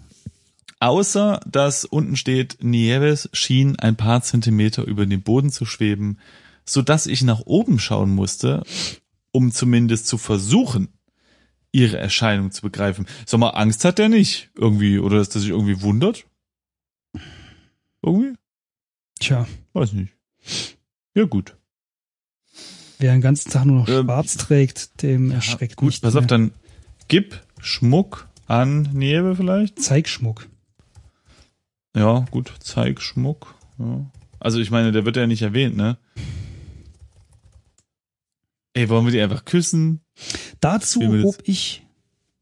[0.80, 6.18] außer dass unten steht, Nieves schien ein paar Zentimeter über dem Boden zu schweben,
[6.64, 8.62] so dass ich nach oben schauen musste,
[9.32, 10.88] um zumindest zu versuchen,
[11.72, 13.06] ihre Erscheinung zu begreifen.
[13.26, 16.24] Sag mal, Angst hat der nicht irgendwie, oder dass der sich irgendwie wundert?
[18.02, 18.34] Irgendwie?
[19.18, 20.12] Tja, Weiß nicht.
[21.14, 21.56] Ja, gut.
[23.02, 26.22] Wer den ganzen Tag nur noch Ähm, schwarz trägt, dem erschreckt Gut, nicht pass auf,
[26.22, 26.28] mehr.
[26.28, 26.52] dann
[27.08, 29.80] gib Schmuck an Nieve vielleicht.
[29.82, 30.48] Zeigschmuck.
[31.94, 33.54] Ja, gut, zeig Schmuck.
[33.78, 34.06] Ja.
[34.40, 35.98] Also ich meine, der wird ja nicht erwähnt, ne?
[38.74, 40.00] Ey, wollen wir die einfach küssen?
[40.60, 41.82] Dazu hob ich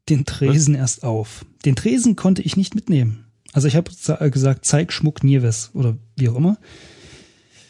[0.09, 1.45] den Tresen erst auf.
[1.65, 3.25] Den Tresen konnte ich nicht mitnehmen.
[3.53, 3.91] Also ich habe
[4.31, 6.57] gesagt, zeig Schmuck Nieves oder wie auch immer.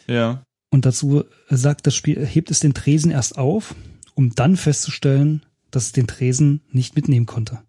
[0.06, 0.44] Ja.
[0.72, 3.74] Und dazu sagt das Spiel, hebt es den Tresen erst auf,
[4.14, 7.60] um dann festzustellen, dass es den Tresen nicht mitnehmen konnte.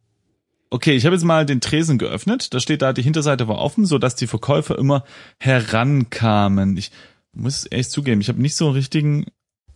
[0.70, 2.54] Okay, ich habe jetzt mal den Tresen geöffnet.
[2.54, 5.04] Da steht da, die Hinterseite war offen, so dass die Verkäufer immer
[5.38, 6.78] herankamen.
[6.78, 6.92] Ich
[7.34, 9.26] muss echt zugeben, ich habe nicht so einen richtigen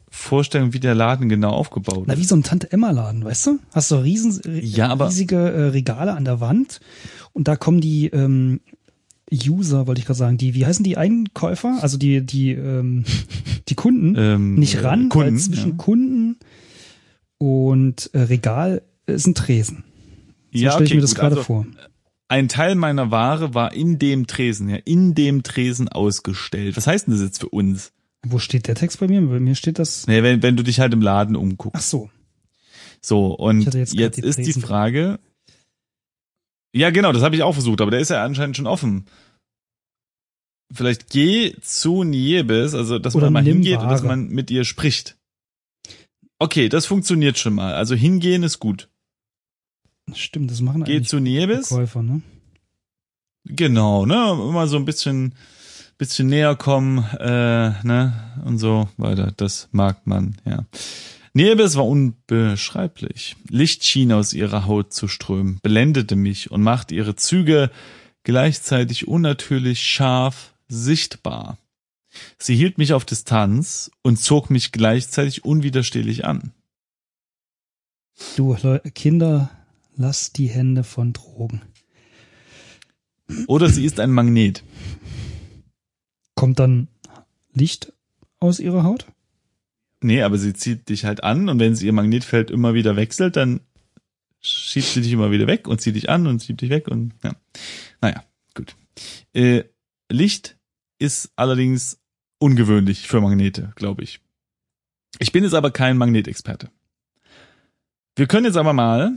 [0.10, 2.20] Vorstellung, wie der Laden genau aufgebaut Na, ist.
[2.22, 3.60] wie so ein Tante-Emma-Laden, weißt du?
[3.74, 6.80] Hast du riesen, Ja, riesige äh, Regale an der Wand
[7.34, 8.62] und da kommen die ähm,
[9.32, 11.80] User, wollte ich gerade sagen, die, wie heißen die Einkäufer?
[11.82, 13.04] Also die, die, ähm,
[13.68, 15.76] die Kunden Ähm, nicht ran, äh, Kunden, weil zwischen ja.
[15.78, 16.38] Kunden
[17.38, 19.84] und äh, Regal ist ein Tresen.
[20.54, 21.66] So Ja, stelle ich okay, mir das gut, gerade also- vor.
[22.30, 26.78] ein Teil meiner Ware war in dem Tresen, ja, in dem Tresen ausgestellt.
[26.78, 27.92] Was heißt denn das jetzt für uns?
[28.26, 29.22] Wo steht der Text bei mir?
[29.22, 30.08] Bei mir steht das.
[30.08, 31.90] Nee, wenn, wenn du dich halt im Laden Ach umguckst.
[31.90, 32.10] so.
[33.02, 35.20] So, und jetzt, jetzt die ist die Frage.
[36.78, 39.06] Ja, genau, das habe ich auch versucht, aber der ist ja anscheinend schon offen.
[40.72, 44.18] Vielleicht geh zu Niebes, also dass Oder man mal hingeht und dass Ware.
[44.18, 45.18] man mit ihr spricht.
[46.40, 47.74] Okay, das funktioniert schon mal.
[47.74, 48.90] Also hingehen ist gut.
[50.14, 51.70] Stimmt, das machen Geh eigentlich zu Niebes.
[51.70, 52.22] Verkäufer, ne?
[53.46, 54.32] Genau, ne?
[54.32, 55.36] Immer so ein bisschen,
[55.98, 58.14] bisschen näher kommen, äh, ne?
[58.46, 59.34] Und so weiter.
[59.36, 60.66] Das mag man, ja.
[61.38, 63.36] Nieves war unbeschreiblich.
[63.48, 67.70] Licht schien aus ihrer Haut zu strömen, blendete mich und machte ihre Züge
[68.24, 71.60] gleichzeitig unnatürlich scharf sichtbar.
[72.40, 76.54] Sie hielt mich auf Distanz und zog mich gleichzeitig unwiderstehlich an.
[78.36, 78.58] Du,
[78.96, 79.52] Kinder,
[79.96, 81.62] lass die Hände von Drogen.
[83.46, 84.64] Oder sie ist ein Magnet.
[86.34, 86.88] Kommt dann
[87.54, 87.94] Licht
[88.40, 89.06] aus ihrer Haut?
[90.02, 93.36] Nee, aber sie zieht dich halt an und wenn sie ihr Magnetfeld immer wieder wechselt,
[93.36, 93.62] dann
[94.40, 97.14] schiebt sie dich immer wieder weg und zieht dich an und schiebt dich weg und
[97.24, 97.36] ja.
[98.02, 98.76] Naja, gut.
[99.34, 99.64] Äh,
[100.12, 100.58] Licht
[101.00, 102.00] ist allerdings
[102.40, 104.20] ungewöhnlich für Magnete, glaube ich.
[105.20, 106.70] Ich bin jetzt aber kein Magnetexperte.
[108.16, 109.14] Wir können jetzt aber mal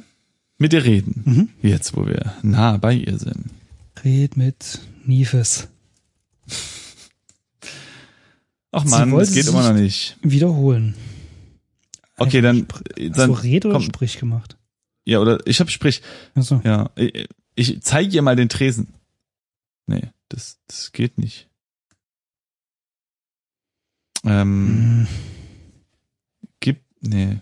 [0.58, 1.48] mit ihr reden, Mhm.
[1.68, 3.50] jetzt wo wir nah bei ihr sind.
[4.04, 5.68] Red mit Nifes.
[8.72, 10.16] Ach man, das geht immer noch nicht.
[10.22, 10.94] Wiederholen.
[12.16, 14.56] Okay, dann, Hast dann du Red oder komm, Sprich gemacht?
[15.04, 16.02] ja, oder ich habe Sprich.
[16.34, 16.60] Achso.
[16.64, 18.88] Ja, ich, ich zeige ihr mal den Tresen.
[19.86, 21.48] Nee, das, das geht nicht.
[24.24, 25.14] Ähm, Hm.
[26.60, 27.38] gib, nee.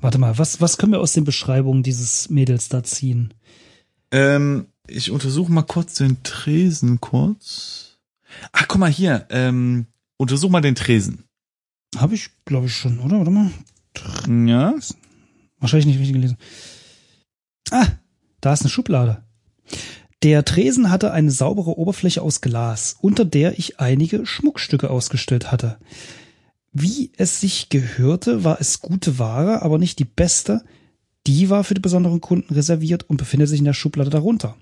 [0.00, 3.34] Warte mal, was, was können wir aus den Beschreibungen dieses Mädels da ziehen?
[4.12, 7.98] Ähm, ich untersuche mal kurz den Tresen kurz.
[8.52, 9.86] Ach, guck mal hier, ähm,
[10.20, 11.24] untersuch mal den Tresen.
[11.96, 13.18] Habe ich, glaube ich, schon, oder?
[13.18, 13.50] Warte mal.
[14.46, 14.74] Ja,
[15.58, 16.36] Wahrscheinlich nicht richtig gelesen.
[17.70, 17.86] Ah,
[18.40, 19.22] da ist eine Schublade.
[20.22, 25.78] Der Tresen hatte eine saubere Oberfläche aus Glas, unter der ich einige Schmuckstücke ausgestellt hatte.
[26.72, 30.62] Wie es sich gehörte, war es gute Ware, aber nicht die beste.
[31.26, 34.56] Die war für die besonderen Kunden reserviert und befindet sich in der Schublade darunter.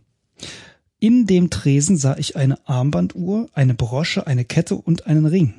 [1.00, 5.54] In dem Tresen sah ich eine Armbanduhr, eine Brosche, eine Kette und einen Ring.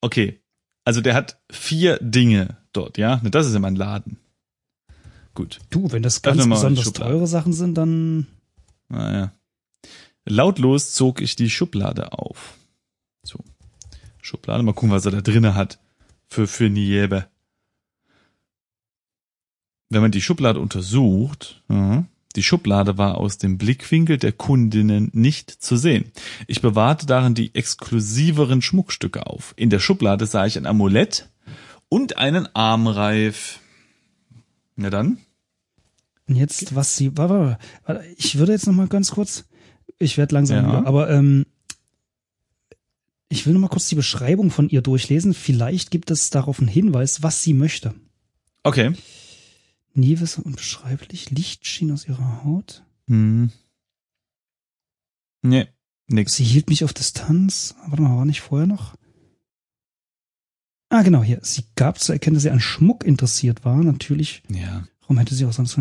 [0.00, 0.40] okay.
[0.84, 3.20] Also der hat vier Dinge dort, ja?
[3.22, 4.16] Das ist immer ein Laden.
[5.34, 5.58] Gut.
[5.68, 8.26] Du, wenn das ganz besonders teure Sachen sind, dann
[8.88, 9.32] Naja.
[10.24, 12.54] Lautlos zog ich die Schublade auf.
[13.22, 13.38] So.
[14.22, 15.78] Schublade, mal gucken, was er da drinne hat.
[16.26, 17.26] Für, für Niebe.
[19.90, 22.06] Wenn man die Schublade untersucht, mhm,
[22.38, 26.12] die Schublade war aus dem Blickwinkel der Kundinnen nicht zu sehen.
[26.46, 29.54] Ich bewahrte darin die exklusiveren Schmuckstücke auf.
[29.56, 31.28] In der Schublade sah ich ein Amulett
[31.88, 33.58] und einen Armreif.
[34.76, 35.18] Na dann.
[36.28, 39.44] Und jetzt, was sie, warte, warte, ich würde jetzt noch mal ganz kurz,
[39.98, 40.84] ich werde langsam Ja.
[40.86, 41.44] aber ähm,
[43.28, 45.34] ich will noch mal kurz die Beschreibung von ihr durchlesen.
[45.34, 47.94] Vielleicht gibt es darauf einen Hinweis, was sie möchte.
[48.62, 48.92] Okay.
[49.98, 52.84] Nieves unbeschreiblich, Licht schien aus ihrer Haut.
[53.08, 53.50] Hm.
[55.42, 55.66] Nee,
[56.06, 56.36] nix.
[56.36, 57.74] Sie hielt mich auf Distanz.
[57.86, 58.94] Warte mal, war nicht vorher noch?
[60.90, 61.40] Ah, genau, hier.
[61.42, 63.76] Sie gab zu erkennen, dass sie an Schmuck interessiert war.
[63.82, 64.86] Natürlich, Ja.
[65.02, 65.78] warum hätte sie auch sonst...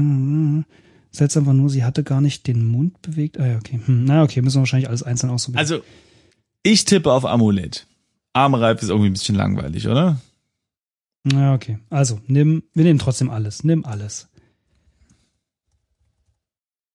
[1.10, 3.39] Seltsam war nur, sie hatte gar nicht den Mund bewegt.
[3.39, 3.80] Ah ja, okay.
[3.86, 5.60] Hm, na okay, müssen wir wahrscheinlich alles einzeln ausprobieren.
[5.60, 5.82] Also,
[6.63, 7.88] ich tippe auf Amulett.
[8.34, 10.19] Armreif ist irgendwie ein bisschen langweilig, oder?
[11.34, 11.80] Na okay.
[11.90, 13.63] Also, nimm, wir nehmen trotzdem alles.
[13.63, 14.30] Nimm alles.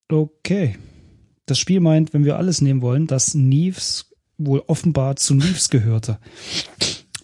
[0.09, 0.77] Okay.
[1.45, 6.19] Das Spiel meint, wenn wir alles nehmen wollen, dass Neves wohl offenbar zu Neves gehörte.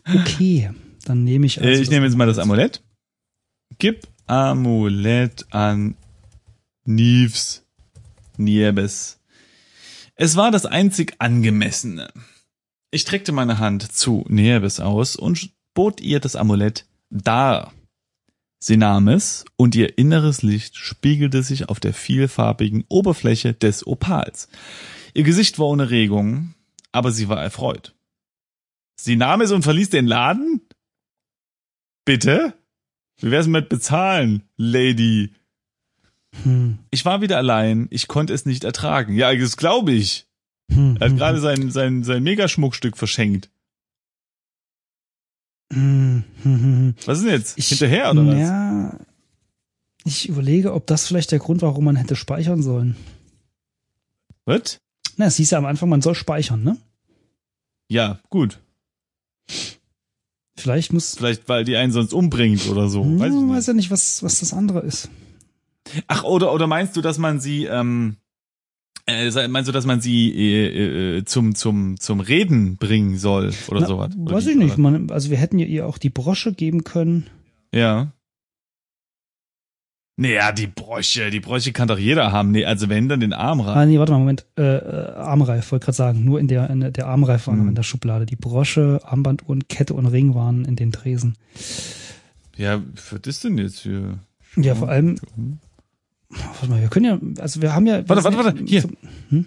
[0.06, 0.72] Okay,
[1.06, 2.84] dann nehme ich also Äh, ich nehme jetzt mal das Amulett.
[3.78, 5.96] Gib Amulett an
[6.86, 7.66] Nives
[8.38, 9.20] Niebes.
[10.16, 12.12] Es war das einzig angemessene.
[12.92, 17.74] Ich streckte meine Hand zu Niebes aus und bot ihr das Amulett dar.
[18.62, 24.50] Sie nahm es und ihr inneres Licht spiegelte sich auf der vielfarbigen Oberfläche des Opals.
[25.14, 26.54] Ihr Gesicht war ohne Regung,
[26.92, 27.96] aber sie war erfreut.
[29.00, 30.62] Sie nahm es und verließ den Laden?
[32.06, 32.54] Bitte?
[33.22, 35.34] Wie wär's mit bezahlen, Lady?
[36.44, 39.16] Hm, Ich war wieder allein, ich konnte es nicht ertragen.
[39.16, 40.28] Ja, das glaube ich.
[40.72, 43.50] hm, Er hat hm, gerade sein, sein, sein Megaschmuckstück verschenkt.
[45.72, 46.96] Hm, hm, hm, hm.
[47.06, 47.58] Was ist denn jetzt?
[47.58, 48.40] Ich- Hinterher oder was?
[48.40, 49.00] Ja,
[50.06, 52.96] ich überlege, ob das vielleicht der Grund war, warum man hätte speichern sollen.
[54.46, 54.80] Was?
[55.18, 56.78] Na, es hieß ja am Anfang, man soll speichern, ne?
[57.90, 58.60] Ja, gut.
[60.56, 61.16] Vielleicht muss.
[61.16, 63.04] Vielleicht, weil die einen sonst umbringt oder so.
[63.04, 63.56] Hm, Weiß ich man nicht.
[63.58, 65.10] weiß ja nicht, was, was das andere ist.
[66.08, 68.18] Ach, oder, oder meinst du, dass man sie, ähm,
[69.10, 73.82] äh, meinst du, dass man sie äh, äh, zum, zum, zum Reden bringen soll oder
[73.82, 74.16] Na, sowas?
[74.18, 74.78] Oder Weiß ich nicht.
[74.78, 77.28] Man, also wir hätten ja ihr auch die Brosche geben können.
[77.74, 78.12] Ja.
[80.18, 82.52] Naja, die Bräuche, die Bräuche kann doch jeder haben.
[82.52, 84.46] Nee, also wenn, dann den Arm Ah, nee, warte mal, Moment.
[84.58, 86.26] Äh, äh, Armreif, wollte gerade sagen.
[86.26, 87.70] Nur in der, in der, Armreif war noch Hm.
[87.70, 88.26] in der Schublade.
[88.26, 91.38] Die Brosche, Armbanduhren, Kette und Ring waren in den Tresen.
[92.58, 94.20] Ja, was ist denn jetzt hier?
[94.58, 95.16] Ja, vor allem.
[96.30, 98.08] Warte mal, wir können ja, also wir haben ja.
[98.08, 98.84] Warte, warte, warte, hier.
[99.30, 99.46] Hm?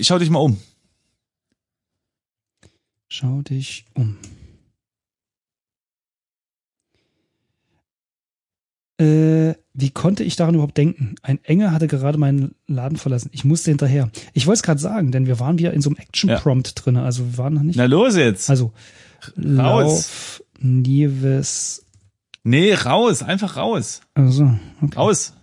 [0.00, 0.58] Schau dich mal um.
[3.08, 4.16] Schau dich um.
[8.98, 11.16] Äh, wie konnte ich daran überhaupt denken?
[11.22, 13.28] Ein Engel hatte gerade meinen Laden verlassen.
[13.32, 14.10] Ich musste hinterher.
[14.32, 17.02] Ich wollte es gerade sagen, denn wir waren wieder in so einem Action-Prompt drinne.
[17.02, 17.76] Also wir waren noch nicht.
[17.76, 18.48] Na los jetzt.
[18.48, 18.72] Also,
[19.36, 19.36] Raus.
[19.36, 21.84] Lauf, Nieves.
[22.42, 24.00] Nee, raus, einfach raus.
[24.14, 24.96] Also, okay.
[24.96, 25.35] Raus.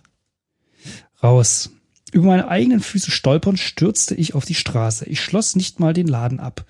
[1.23, 1.71] Raus.
[2.11, 5.05] Über meine eigenen Füße stolpern stürzte ich auf die Straße.
[5.05, 6.65] Ich schloss nicht mal den Laden ab.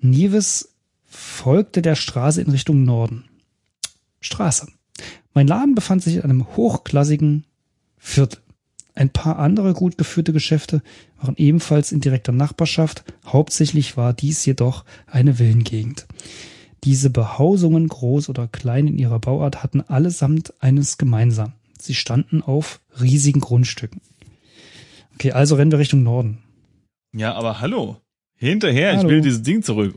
[0.00, 3.24] Nieves folgte der Straße in Richtung Norden.
[4.20, 4.66] Straße.
[5.34, 7.44] Mein Laden befand sich in einem hochklassigen
[7.98, 8.40] Viertel.
[8.96, 10.82] Ein paar andere gut geführte Geschäfte
[11.20, 13.04] waren ebenfalls in direkter Nachbarschaft.
[13.26, 16.06] Hauptsächlich war dies jedoch eine Villengegend.
[16.84, 21.52] Diese Behausungen, groß oder klein in ihrer Bauart, hatten allesamt eines gemeinsam.
[21.84, 24.00] Sie standen auf riesigen Grundstücken.
[25.14, 26.38] Okay, also rennen wir Richtung Norden.
[27.12, 28.00] Ja, aber hallo.
[28.36, 29.02] Hinterher, Hallo.
[29.02, 29.96] ich will dieses Ding zurück.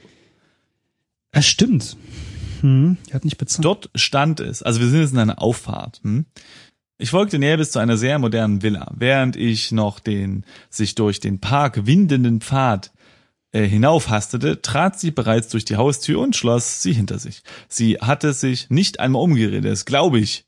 [1.31, 1.97] Es stimmt.
[2.61, 3.65] Hm, er hat nicht bezahlt.
[3.65, 6.01] Dort stand es, also wir sind jetzt in einer Auffahrt.
[6.03, 6.25] Hm?
[6.97, 8.91] Ich folgte näher bis zu einer sehr modernen Villa.
[8.95, 12.91] Während ich noch den sich durch den Park windenden Pfad
[13.51, 17.43] äh, hinaufhastete, trat sie bereits durch die Haustür und schloss sie hinter sich.
[17.67, 20.46] Sie hatte sich nicht einmal umgedreht, das glaube ich.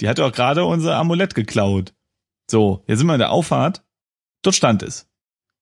[0.00, 1.94] Die hat doch gerade unser Amulett geklaut.
[2.50, 3.84] So, jetzt sind wir in der Auffahrt.
[4.42, 5.08] Dort stand es.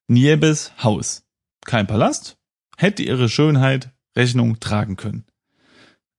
[0.09, 1.25] Niebes Haus.
[1.65, 2.37] Kein Palast,
[2.77, 5.25] hätte ihre Schönheit Rechnung tragen können.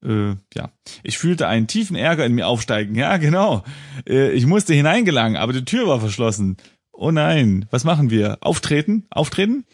[0.03, 0.71] Äh, ja,
[1.03, 2.95] ich fühlte einen tiefen Ärger in mir aufsteigen.
[2.95, 3.63] Ja, genau.
[4.07, 6.57] Äh, ich musste hineingelangen, aber die Tür war verschlossen.
[6.91, 8.37] Oh nein, was machen wir?
[8.41, 9.05] Auftreten?
[9.09, 9.65] Auftreten?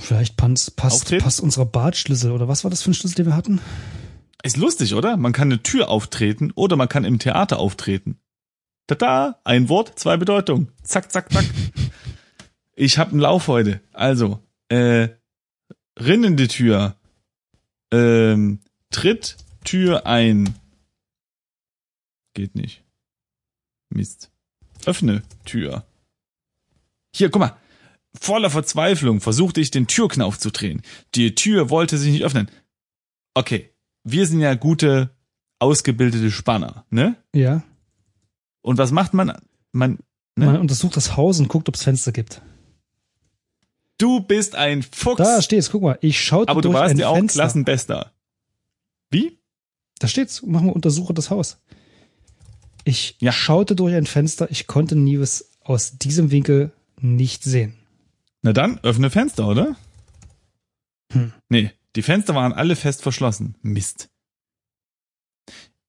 [0.00, 1.24] Vielleicht passt, passt, Auftreten?
[1.24, 3.60] passt unser Badschlüssel oder was war das für ein Schlüssel, den wir hatten?
[4.42, 5.16] Ist lustig, oder?
[5.16, 8.18] Man kann eine Tür auftreten oder man kann im Theater auftreten.
[8.88, 9.40] Tada!
[9.44, 10.72] Ein Wort, zwei Bedeutungen.
[10.82, 11.44] Zack, zack, zack.
[12.74, 13.82] Ich hab einen Lauf heute.
[13.92, 15.10] Also, äh,
[16.00, 16.96] rinnende Tür.
[17.92, 20.54] Ähm, tritt Tür ein.
[22.32, 22.82] Geht nicht.
[23.90, 24.30] Mist.
[24.86, 25.84] Öffne Tür.
[27.14, 27.56] Hier, guck mal.
[28.18, 30.82] Voller Verzweiflung versuchte ich den Türknauf zu drehen.
[31.14, 32.50] Die Tür wollte sich nicht öffnen.
[33.34, 33.71] Okay,
[34.04, 35.10] wir sind ja gute,
[35.58, 37.16] ausgebildete Spanner, ne?
[37.34, 37.62] Ja.
[38.62, 39.32] Und was macht man?
[39.72, 39.98] Man,
[40.34, 40.46] Ne?
[40.46, 42.40] Man untersucht das Haus und guckt, ob es Fenster gibt.
[43.98, 45.18] du bist ein Fuchs.
[45.18, 45.98] Da steht's, guck mal.
[46.00, 47.40] Ich schaute aber du durch warst ein ja auch Fenster.
[47.42, 48.12] Klassenbester.
[49.10, 49.38] Wie?
[49.98, 50.42] Da steht's.
[50.42, 51.58] Mach mal, untersuche das Haus.
[52.84, 53.30] Ich Ja.
[53.30, 54.50] schaute durch ein Fenster.
[54.50, 57.74] Ich konnte Nieves aus diesem Winkel nicht sehen.
[58.40, 59.76] Na dann, öffne Fenster, oder?
[61.12, 61.32] Hm.
[61.50, 63.56] Nee, die Fenster waren alle fest verschlossen.
[63.62, 64.08] Mist.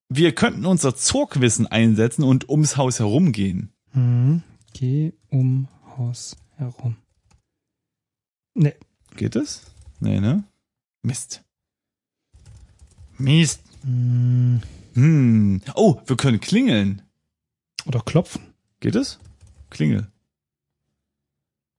[0.09, 3.71] Wir könnten unser Zurgwissen einsetzen und ums Haus herumgehen.
[3.91, 4.43] Hm.
[4.73, 6.97] Geh um Haus herum.
[8.53, 8.75] Nee.
[9.15, 9.71] Geht es?
[9.99, 10.43] Nee, ne?
[11.01, 11.43] Mist.
[13.17, 13.61] Mist.
[13.83, 14.61] Hm.
[14.93, 15.61] Hm.
[15.75, 17.01] Oh, wir können klingeln.
[17.85, 18.53] Oder klopfen.
[18.79, 19.19] Geht es?
[19.69, 20.07] Klingel.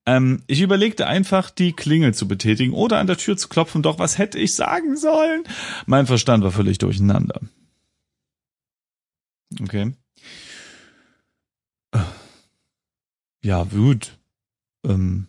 [0.06, 3.98] Ähm, ich überlegte einfach, die Klingel zu betätigen oder an der Tür zu klopfen, doch
[3.98, 5.44] was hätte ich sagen sollen?
[5.86, 7.40] Mein Verstand war völlig durcheinander.
[9.62, 9.92] Okay.
[13.42, 14.18] Ja, gut.
[14.84, 15.26] Ähm,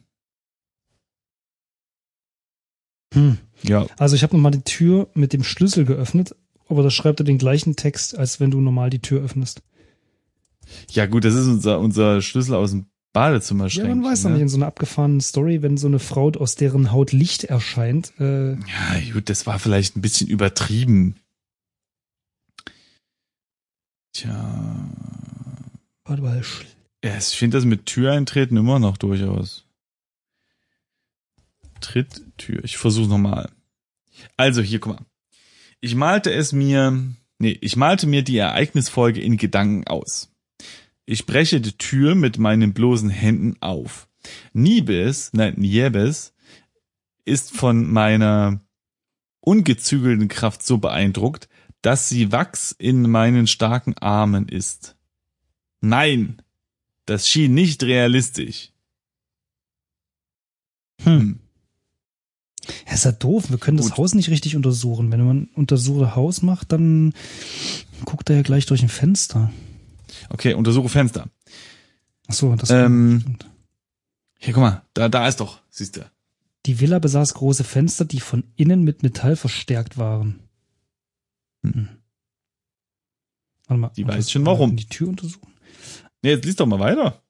[3.13, 3.37] Hm.
[3.63, 6.35] ja, Also ich habe nochmal die Tür mit dem Schlüssel geöffnet,
[6.67, 9.61] aber da schreibt er den gleichen Text, als wenn du normal die Tür öffnest.
[10.89, 14.41] ja gut, das ist unser, unser Schlüssel aus dem Badezimmer Ja, man weiß doch nicht,
[14.41, 18.55] in so einer abgefahrenen Story, wenn so eine Frau, aus deren Haut Licht erscheint, äh,
[18.55, 21.15] Ja, gut, das war vielleicht ein bisschen übertrieben.
[24.11, 24.89] Tja.
[26.03, 26.41] warte mal,
[27.05, 29.65] Ja, ich finde das mit Türeintreten immer noch durchaus.
[31.79, 32.65] Tritttür.
[32.65, 33.49] Ich versuche nochmal.
[34.35, 35.05] Also, hier, guck mal.
[35.79, 37.01] Ich malte es mir,
[37.39, 40.34] nee, ich malte mir die Ereignisfolge in Gedanken aus.
[41.05, 44.07] Ich breche die Tür mit meinen bloßen Händen auf.
[44.53, 46.33] Nibes, nein, Niebes,
[47.25, 48.59] ist von meiner
[49.41, 51.47] ungezügelten Kraft so beeindruckt,
[51.81, 54.95] dass sie Wachs in meinen starken Armen ist.
[55.81, 56.41] Nein,
[57.05, 58.71] das schien nicht realistisch.
[61.03, 61.39] hm.
[62.87, 63.51] Ja, ist ja doof.
[63.51, 63.97] Wir können das Gut.
[63.97, 65.11] Haus nicht richtig untersuchen.
[65.11, 67.13] Wenn man untersuche Haus macht, dann
[68.05, 69.51] guckt er ja gleich durch ein Fenster.
[70.29, 71.29] Okay, untersuche Fenster.
[72.27, 73.49] Ach so, das Ähm, stimmt.
[74.39, 76.09] Hier, guck mal, da, da ist doch, siehst du.
[76.65, 80.39] Die Villa besaß große Fenster, die von innen mit Metall verstärkt waren.
[81.63, 81.89] Hm.
[83.67, 83.91] Warte mal.
[83.95, 84.75] Die weiß schon warum.
[84.75, 85.53] Die Tür untersuchen.
[86.21, 87.21] Nee, jetzt liest doch mal weiter.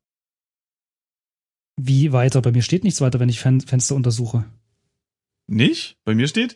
[1.78, 2.42] Wie weiter?
[2.42, 4.46] Bei mir steht nichts weiter, wenn ich Fen Fenster untersuche.
[5.48, 5.98] Nicht?
[6.06, 6.56] Bei mir steht,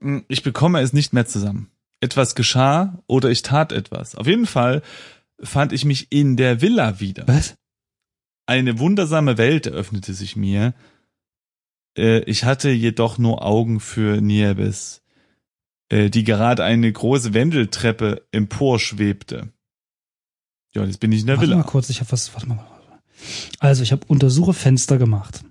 [0.00, 1.70] "Mm, ich bekomme es nicht mehr zusammen.
[2.00, 4.16] Etwas geschah oder ich tat etwas.
[4.16, 4.82] Auf jeden Fall
[5.42, 7.26] fand ich mich in der Villa wieder.
[7.28, 7.54] Was?
[8.46, 10.74] Eine wundersame Welt eröffnete sich mir.
[11.98, 15.02] Äh, Ich hatte jedoch nur Augen für Nieves,
[15.88, 19.52] äh, die gerade eine große Wendeltreppe emporschwebte.
[20.74, 21.56] Ja, jetzt bin ich in der Warte Villa.
[21.58, 22.32] mal kurz, ich habe was.
[22.34, 22.56] Warte mal.
[22.58, 22.98] warte mal.
[23.58, 25.42] Also, ich habe untersuche Fenster gemacht.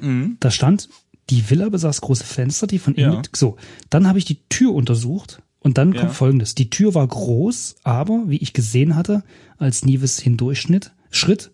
[0.00, 0.38] Mhm.
[0.40, 0.88] Da stand,
[1.30, 3.12] die Villa besaß große Fenster, die von innen.
[3.14, 3.22] Ja.
[3.34, 3.56] So,
[3.90, 6.00] dann habe ich die Tür untersucht und dann Ja.
[6.02, 6.54] kommt folgendes.
[6.54, 9.22] Die Tür war groß, aber, wie ich gesehen hatte,
[9.58, 11.50] als Nieves hindurchschnitt, schritt,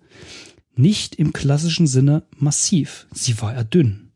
[0.74, 3.06] nicht im klassischen Sinne massiv.
[3.12, 4.10] Sie war eher dünn.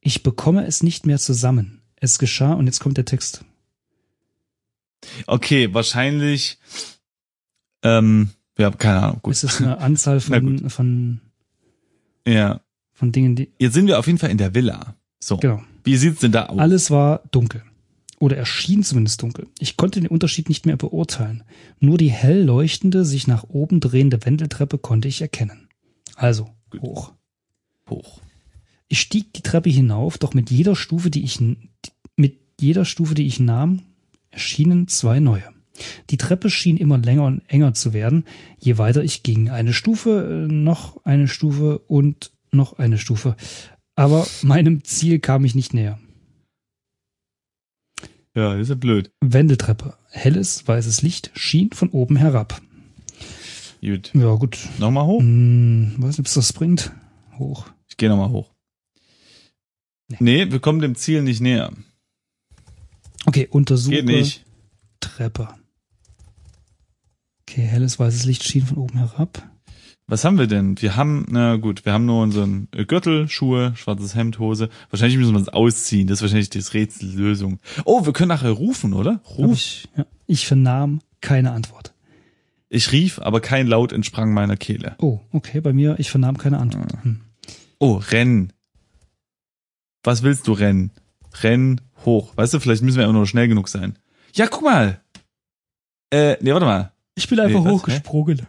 [0.00, 1.82] Ich bekomme es nicht mehr zusammen.
[1.96, 3.44] Es geschah, und jetzt kommt der Text.
[5.26, 6.58] Okay, wahrscheinlich.
[7.82, 9.18] Ähm, ja, keine Ahnung.
[9.22, 9.34] Gut.
[9.34, 11.20] Es ist eine Anzahl von, von,
[12.26, 12.60] Ja.
[12.92, 14.96] von Dingen, die, Jetzt sind wir auf jeden Fall in der Villa.
[15.20, 15.36] So.
[15.38, 15.62] genau.
[15.84, 16.58] Wie sieht's denn da aus?
[16.58, 17.62] Alles war dunkel.
[18.18, 19.46] Oder erschien zumindest dunkel.
[19.58, 21.44] Ich konnte den Unterschied nicht mehr beurteilen.
[21.80, 25.68] Nur die hell leuchtende, sich nach oben drehende Wendeltreppe konnte ich erkennen.
[26.14, 26.80] Also, Gut.
[26.80, 27.12] hoch.
[27.90, 28.20] hoch.
[28.88, 31.40] Ich stieg die Treppe hinauf, doch mit jeder Stufe, die ich,
[32.16, 33.82] mit jeder Stufe, die ich nahm,
[34.30, 35.44] erschienen zwei neue.
[36.10, 38.24] Die Treppe schien immer länger und enger zu werden,
[38.58, 39.50] je weiter ich ging.
[39.50, 43.36] Eine Stufe, äh, noch eine Stufe und noch eine Stufe.
[43.94, 45.98] Aber meinem Ziel kam ich nicht näher.
[48.36, 49.10] Ja, das ist ja blöd.
[49.22, 49.94] Wendeltreppe.
[50.10, 52.60] Helles, weißes Licht schien von oben herab.
[53.80, 54.10] Gut.
[54.14, 54.58] Ja, gut.
[54.78, 55.20] Nochmal hoch?
[55.20, 56.92] Hm, weiß nicht, ob es das bringt.
[57.38, 57.66] Hoch.
[57.88, 58.52] Ich gehe nochmal hoch.
[60.18, 61.72] Nee, wir kommen dem Ziel nicht näher.
[63.24, 64.44] Okay, untersuche Geht nicht.
[65.00, 65.48] Treppe.
[67.42, 69.48] Okay, helles weißes Licht schien von oben herab.
[70.08, 70.80] Was haben wir denn?
[70.80, 74.68] Wir haben, na gut, wir haben nur unseren äh, Gürtel, Schuhe, schwarzes Hemd, Hose.
[74.90, 76.06] Wahrscheinlich müssen wir uns ausziehen.
[76.06, 77.58] Das ist wahrscheinlich das Rätsellösung.
[77.84, 79.20] Oh, wir können nachher rufen, oder?
[79.36, 79.52] Ruf.
[79.52, 81.92] Ich, ja, ich vernahm keine Antwort.
[82.68, 84.94] Ich rief, aber kein Laut entsprang meiner Kehle.
[84.98, 86.92] Oh, okay, bei mir, ich vernahm keine Antwort.
[87.02, 87.20] Hm.
[87.80, 88.52] Oh, renn.
[90.04, 90.92] Was willst du rennen?
[91.42, 92.32] Renn hoch.
[92.36, 93.98] Weißt du, vielleicht müssen wir einfach nur schnell genug sein.
[94.34, 95.00] Ja, guck mal.
[96.10, 96.92] Äh, nee, warte mal.
[97.16, 98.46] Ich bin einfach Nee, hochgesprungen.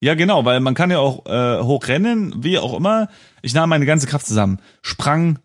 [0.00, 3.08] Ja, genau, weil man kann ja auch äh, hochrennen, wie auch immer.
[3.42, 5.40] Ich nahm meine ganze Kraft zusammen, sprang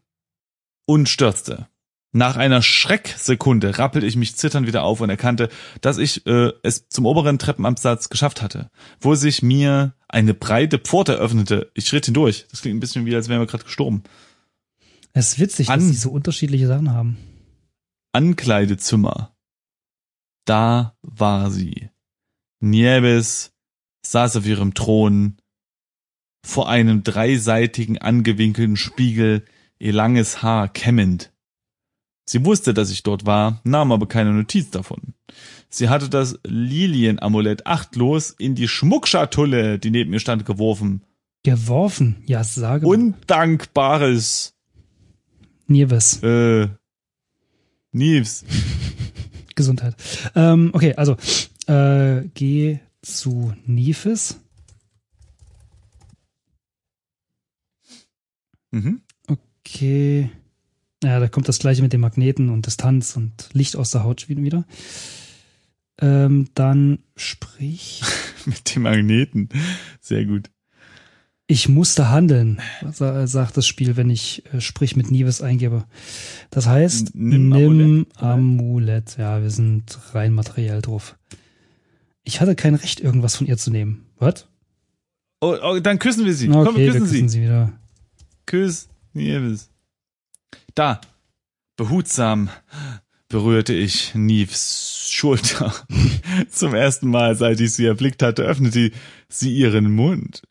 [0.86, 1.68] und stürzte.
[2.16, 5.50] Nach einer Schrecksekunde rappelte ich mich zitternd wieder auf und erkannte,
[5.82, 8.70] dass ich äh, es zum oberen Treppenabsatz geschafft hatte,
[9.02, 11.72] wo sich mir eine breite Pforte öffnete.
[11.74, 12.46] Ich schritt hindurch.
[12.52, 14.04] Das klingt ein bisschen wie, als wären wir gerade gestorben.
[15.14, 17.18] Es ist witzig, An- dass die so unterschiedliche Sachen haben.
[18.12, 19.36] Ankleidezimmer.
[20.46, 21.90] Da war sie.
[22.60, 23.53] Nieves
[24.06, 25.38] saß auf ihrem Thron
[26.46, 29.46] vor einem dreiseitigen angewinkelten Spiegel,
[29.80, 31.32] ihr langes Haar kämmend.
[32.26, 35.14] Sie wusste, dass ich dort war, nahm aber keine Notiz davon.
[35.70, 41.04] Sie hatte das Lilienamulett achtlos in die Schmuckschatulle, die neben ihr stand, geworfen.
[41.44, 42.24] Geworfen.
[42.26, 42.94] Ja, sage mal.
[42.94, 44.54] Undankbares,
[45.68, 46.22] Nieves.
[46.24, 46.70] äh,
[47.92, 48.46] Nieves.
[49.56, 49.96] Gesundheit.
[50.36, 51.18] Ähm, okay, also
[51.68, 54.40] äh, geh zu Nieves.
[58.72, 59.02] Mhm.
[59.28, 60.30] Okay.
[61.04, 64.30] Ja, da kommt das gleiche mit den Magneten und Distanz und Licht aus der Haut
[64.30, 64.66] wieder.
[66.02, 68.02] Ähm, dann sprich.
[68.46, 69.48] Mit dem Magneten.
[70.02, 70.50] Sehr gut.
[71.46, 75.86] Ich musste handeln, sa- sagt das Spiel, wenn ich äh, sprich mit Nieves eingebe.
[76.50, 79.18] Das heißt, nimm nimm Amulett, Amulett.
[79.18, 81.16] Ja, wir sind rein materiell drauf.
[82.24, 84.06] Ich hatte kein Recht, irgendwas von ihr zu nehmen.
[84.18, 84.48] Was?
[85.42, 86.50] Oh, oh, dann küssen wir sie.
[86.50, 87.40] Okay, Komm, wir wir küssen küssen sie.
[87.40, 87.74] sie wieder.
[88.46, 89.70] Küss Nieves.
[90.76, 91.02] Da.
[91.76, 92.50] Behutsam
[93.28, 95.74] berührte ich Nieves Schulter.
[96.50, 98.92] Zum ersten Mal, seit ich sie erblickt hatte, öffnete
[99.28, 100.44] sie ihren Mund.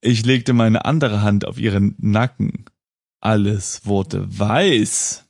[0.00, 2.64] Ich legte meine andere Hand auf ihren Nacken.
[3.20, 5.24] Alles wurde weiß.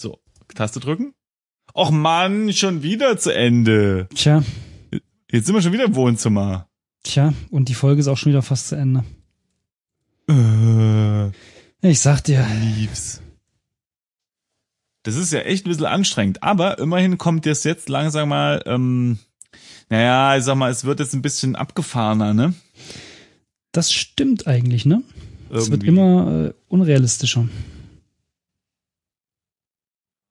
[0.00, 0.18] So,
[0.54, 1.12] Taste drücken.
[1.74, 4.08] Och Mann, schon wieder zu Ende.
[4.14, 4.42] Tja,
[5.36, 6.66] Jetzt sind wir schon wieder im Wohnzimmer.
[7.02, 9.04] tja, und die Folge ist auch schon wieder fast zu Ende.
[10.30, 11.26] Äh.
[11.86, 12.46] Ich sag dir,
[12.78, 13.20] Liebs.
[15.02, 19.18] Das ist ja echt ein bisschen anstrengend, aber immerhin kommt das jetzt langsam mal, ähm,
[19.90, 22.54] naja, ich sag mal, es wird jetzt ein bisschen abgefahrener, ne?
[23.72, 25.02] das stimmt eigentlich, ne?
[25.50, 25.88] Es wird Irgendwie.
[25.88, 27.46] immer äh, unrealistischer.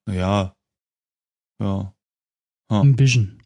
[0.09, 0.55] Ja.
[1.61, 1.93] Ja.
[2.69, 3.39] Ein bisschen.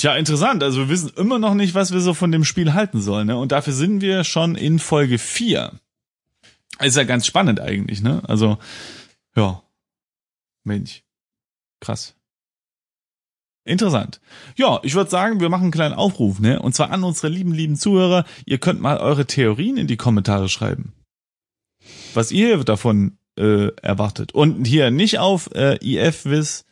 [0.00, 0.62] Tja, interessant.
[0.62, 3.36] Also wir wissen immer noch nicht, was wir so von dem Spiel halten sollen, ne?
[3.36, 5.78] Und dafür sind wir schon in Folge 4.
[6.80, 8.22] Ist ja ganz spannend eigentlich, ne?
[8.26, 8.56] Also,
[9.36, 9.62] ja.
[10.64, 11.02] Mensch.
[11.80, 12.14] Krass.
[13.66, 14.22] Interessant.
[14.56, 16.62] Ja, ich würde sagen, wir machen einen kleinen Aufruf, ne?
[16.62, 18.24] Und zwar an unsere lieben, lieben Zuhörer.
[18.46, 20.94] Ihr könnt mal eure Theorien in die Kommentare schreiben.
[22.14, 24.32] Was ihr davon äh, erwartet.
[24.32, 26.64] Und hier nicht auf äh, IFWIS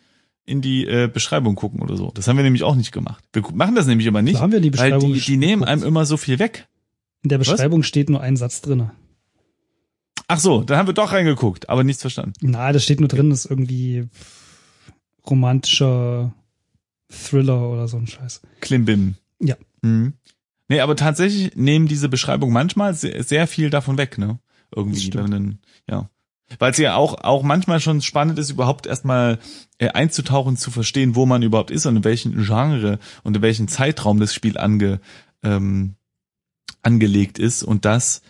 [0.48, 2.10] in die äh, Beschreibung gucken oder so.
[2.14, 3.22] Das haben wir nämlich auch nicht gemacht.
[3.32, 5.62] Wir machen das nämlich immer nicht, Da haben wir die weil Beschreibung die, die nehmen
[5.64, 6.66] einem immer so viel weg.
[7.22, 8.92] In der Beschreibung steht nur ein Satz drinne.
[10.26, 12.34] Ach so, dann haben wir doch reingeguckt, aber nichts verstanden.
[12.40, 14.08] Na, da steht nur drin, das ist irgendwie
[15.28, 16.34] romantischer
[17.10, 18.42] Thriller oder so ein Scheiß.
[18.60, 19.14] Klimbim.
[19.40, 19.56] Ja.
[19.82, 20.14] Mhm.
[20.68, 24.38] Nee, aber tatsächlich nehmen diese Beschreibung manchmal sehr, sehr viel davon weg, ne?
[24.70, 26.10] Das Irgendwie, wenn dann, ja.
[26.58, 29.38] Weil es ja auch, auch manchmal schon spannend ist, überhaupt erstmal
[29.78, 33.68] äh, einzutauchen, zu verstehen, wo man überhaupt ist und in welchen Genre und in welchen
[33.68, 35.00] Zeitraum das Spiel ange,
[35.42, 35.96] ähm,
[36.82, 37.62] angelegt ist.
[37.62, 38.22] Und das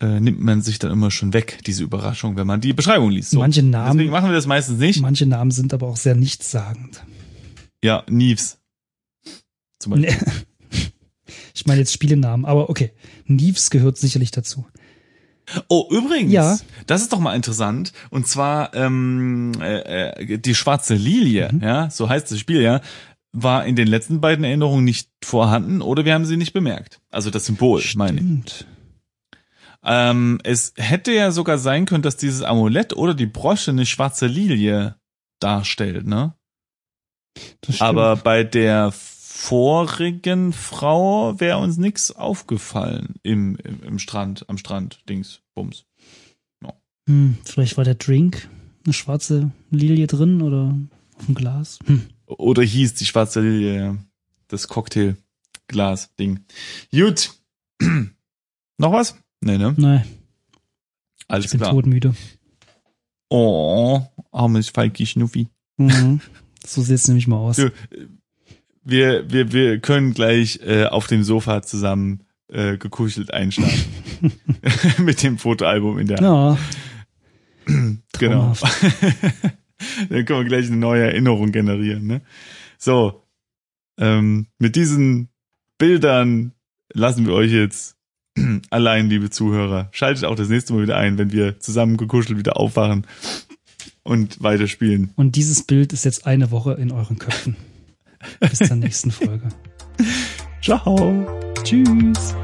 [0.00, 3.30] äh, nimmt man sich dann immer schon weg, diese Überraschung, wenn man die Beschreibung liest.
[3.30, 3.38] So.
[3.38, 5.00] Manche Deswegen Namen, machen wir das meistens nicht.
[5.00, 7.04] manche Namen sind aber auch sehr nichtssagend.
[7.84, 8.58] Ja, Neves.
[9.78, 10.16] Zum Beispiel.
[11.54, 12.92] Ich meine jetzt Spielenamen, aber okay.
[13.26, 14.66] Neves gehört sicherlich dazu.
[15.68, 16.58] Oh, übrigens, Ja.
[16.86, 17.92] das ist doch mal interessant.
[18.10, 21.62] Und zwar ähm, äh, äh, die schwarze Lilie, Mhm.
[21.62, 22.80] ja, so heißt das Spiel ja,
[23.32, 27.00] war in den letzten beiden Erinnerungen nicht vorhanden oder wir haben sie nicht bemerkt.
[27.10, 28.24] Also das Symbol, meine ich.
[28.26, 28.66] Stimmt.
[29.82, 34.26] Ähm, es hätte ja sogar sein können, dass dieses Amulett oder die Brosche eine schwarze
[34.26, 34.96] Lilie
[35.40, 36.34] darstellt, ne?
[37.62, 37.80] Stimmt.
[37.80, 38.92] Aber bei der
[39.40, 45.86] vorigen Frau wäre uns nix aufgefallen im, im, im Strand, am Strand, Dings, Bums.
[47.08, 48.48] Hm, vielleicht war der Drink
[48.84, 50.78] eine schwarze Lilie drin oder
[51.16, 51.78] auf dem Glas.
[51.86, 52.02] Hm.
[52.26, 53.96] Oder hieß die schwarze Lilie, ja.
[54.48, 56.44] das Cocktailglas-Ding.
[56.92, 57.32] Gut.
[58.78, 59.16] Noch was?
[59.40, 59.74] Nee, ne?
[59.76, 60.04] Nein,
[61.26, 61.72] Alles ich bin klar.
[61.72, 62.14] todmüde.
[63.30, 65.48] Oh, armes Falki Schnuffi.
[65.78, 66.20] Mhm.
[66.64, 67.56] so sieht's nämlich mal aus.
[67.56, 67.72] Du,
[68.82, 73.84] Wir, wir, wir können gleich äh, auf dem Sofa zusammen äh, gekuschelt einschlafen.
[74.98, 76.26] Mit dem Fotoalbum in der Hand.
[76.26, 76.58] Ja,
[78.18, 78.54] Genau.
[80.10, 82.06] Dann können wir gleich eine neue Erinnerung generieren.
[82.06, 82.20] Ne?
[82.78, 83.22] So,
[83.98, 85.28] ähm, mit diesen
[85.78, 86.52] Bildern
[86.92, 87.96] lassen wir euch jetzt
[88.70, 89.88] allein, liebe Zuhörer.
[89.92, 93.06] Schaltet auch das nächste Mal wieder ein, wenn wir zusammen gekuschelt wieder aufwachen
[94.02, 95.12] und weiterspielen.
[95.16, 97.56] Und dieses Bild ist jetzt eine Woche in euren Köpfen.
[98.40, 99.48] Bis zur nächsten Folge.
[100.62, 101.26] Ciao.
[101.62, 102.34] Tschüss.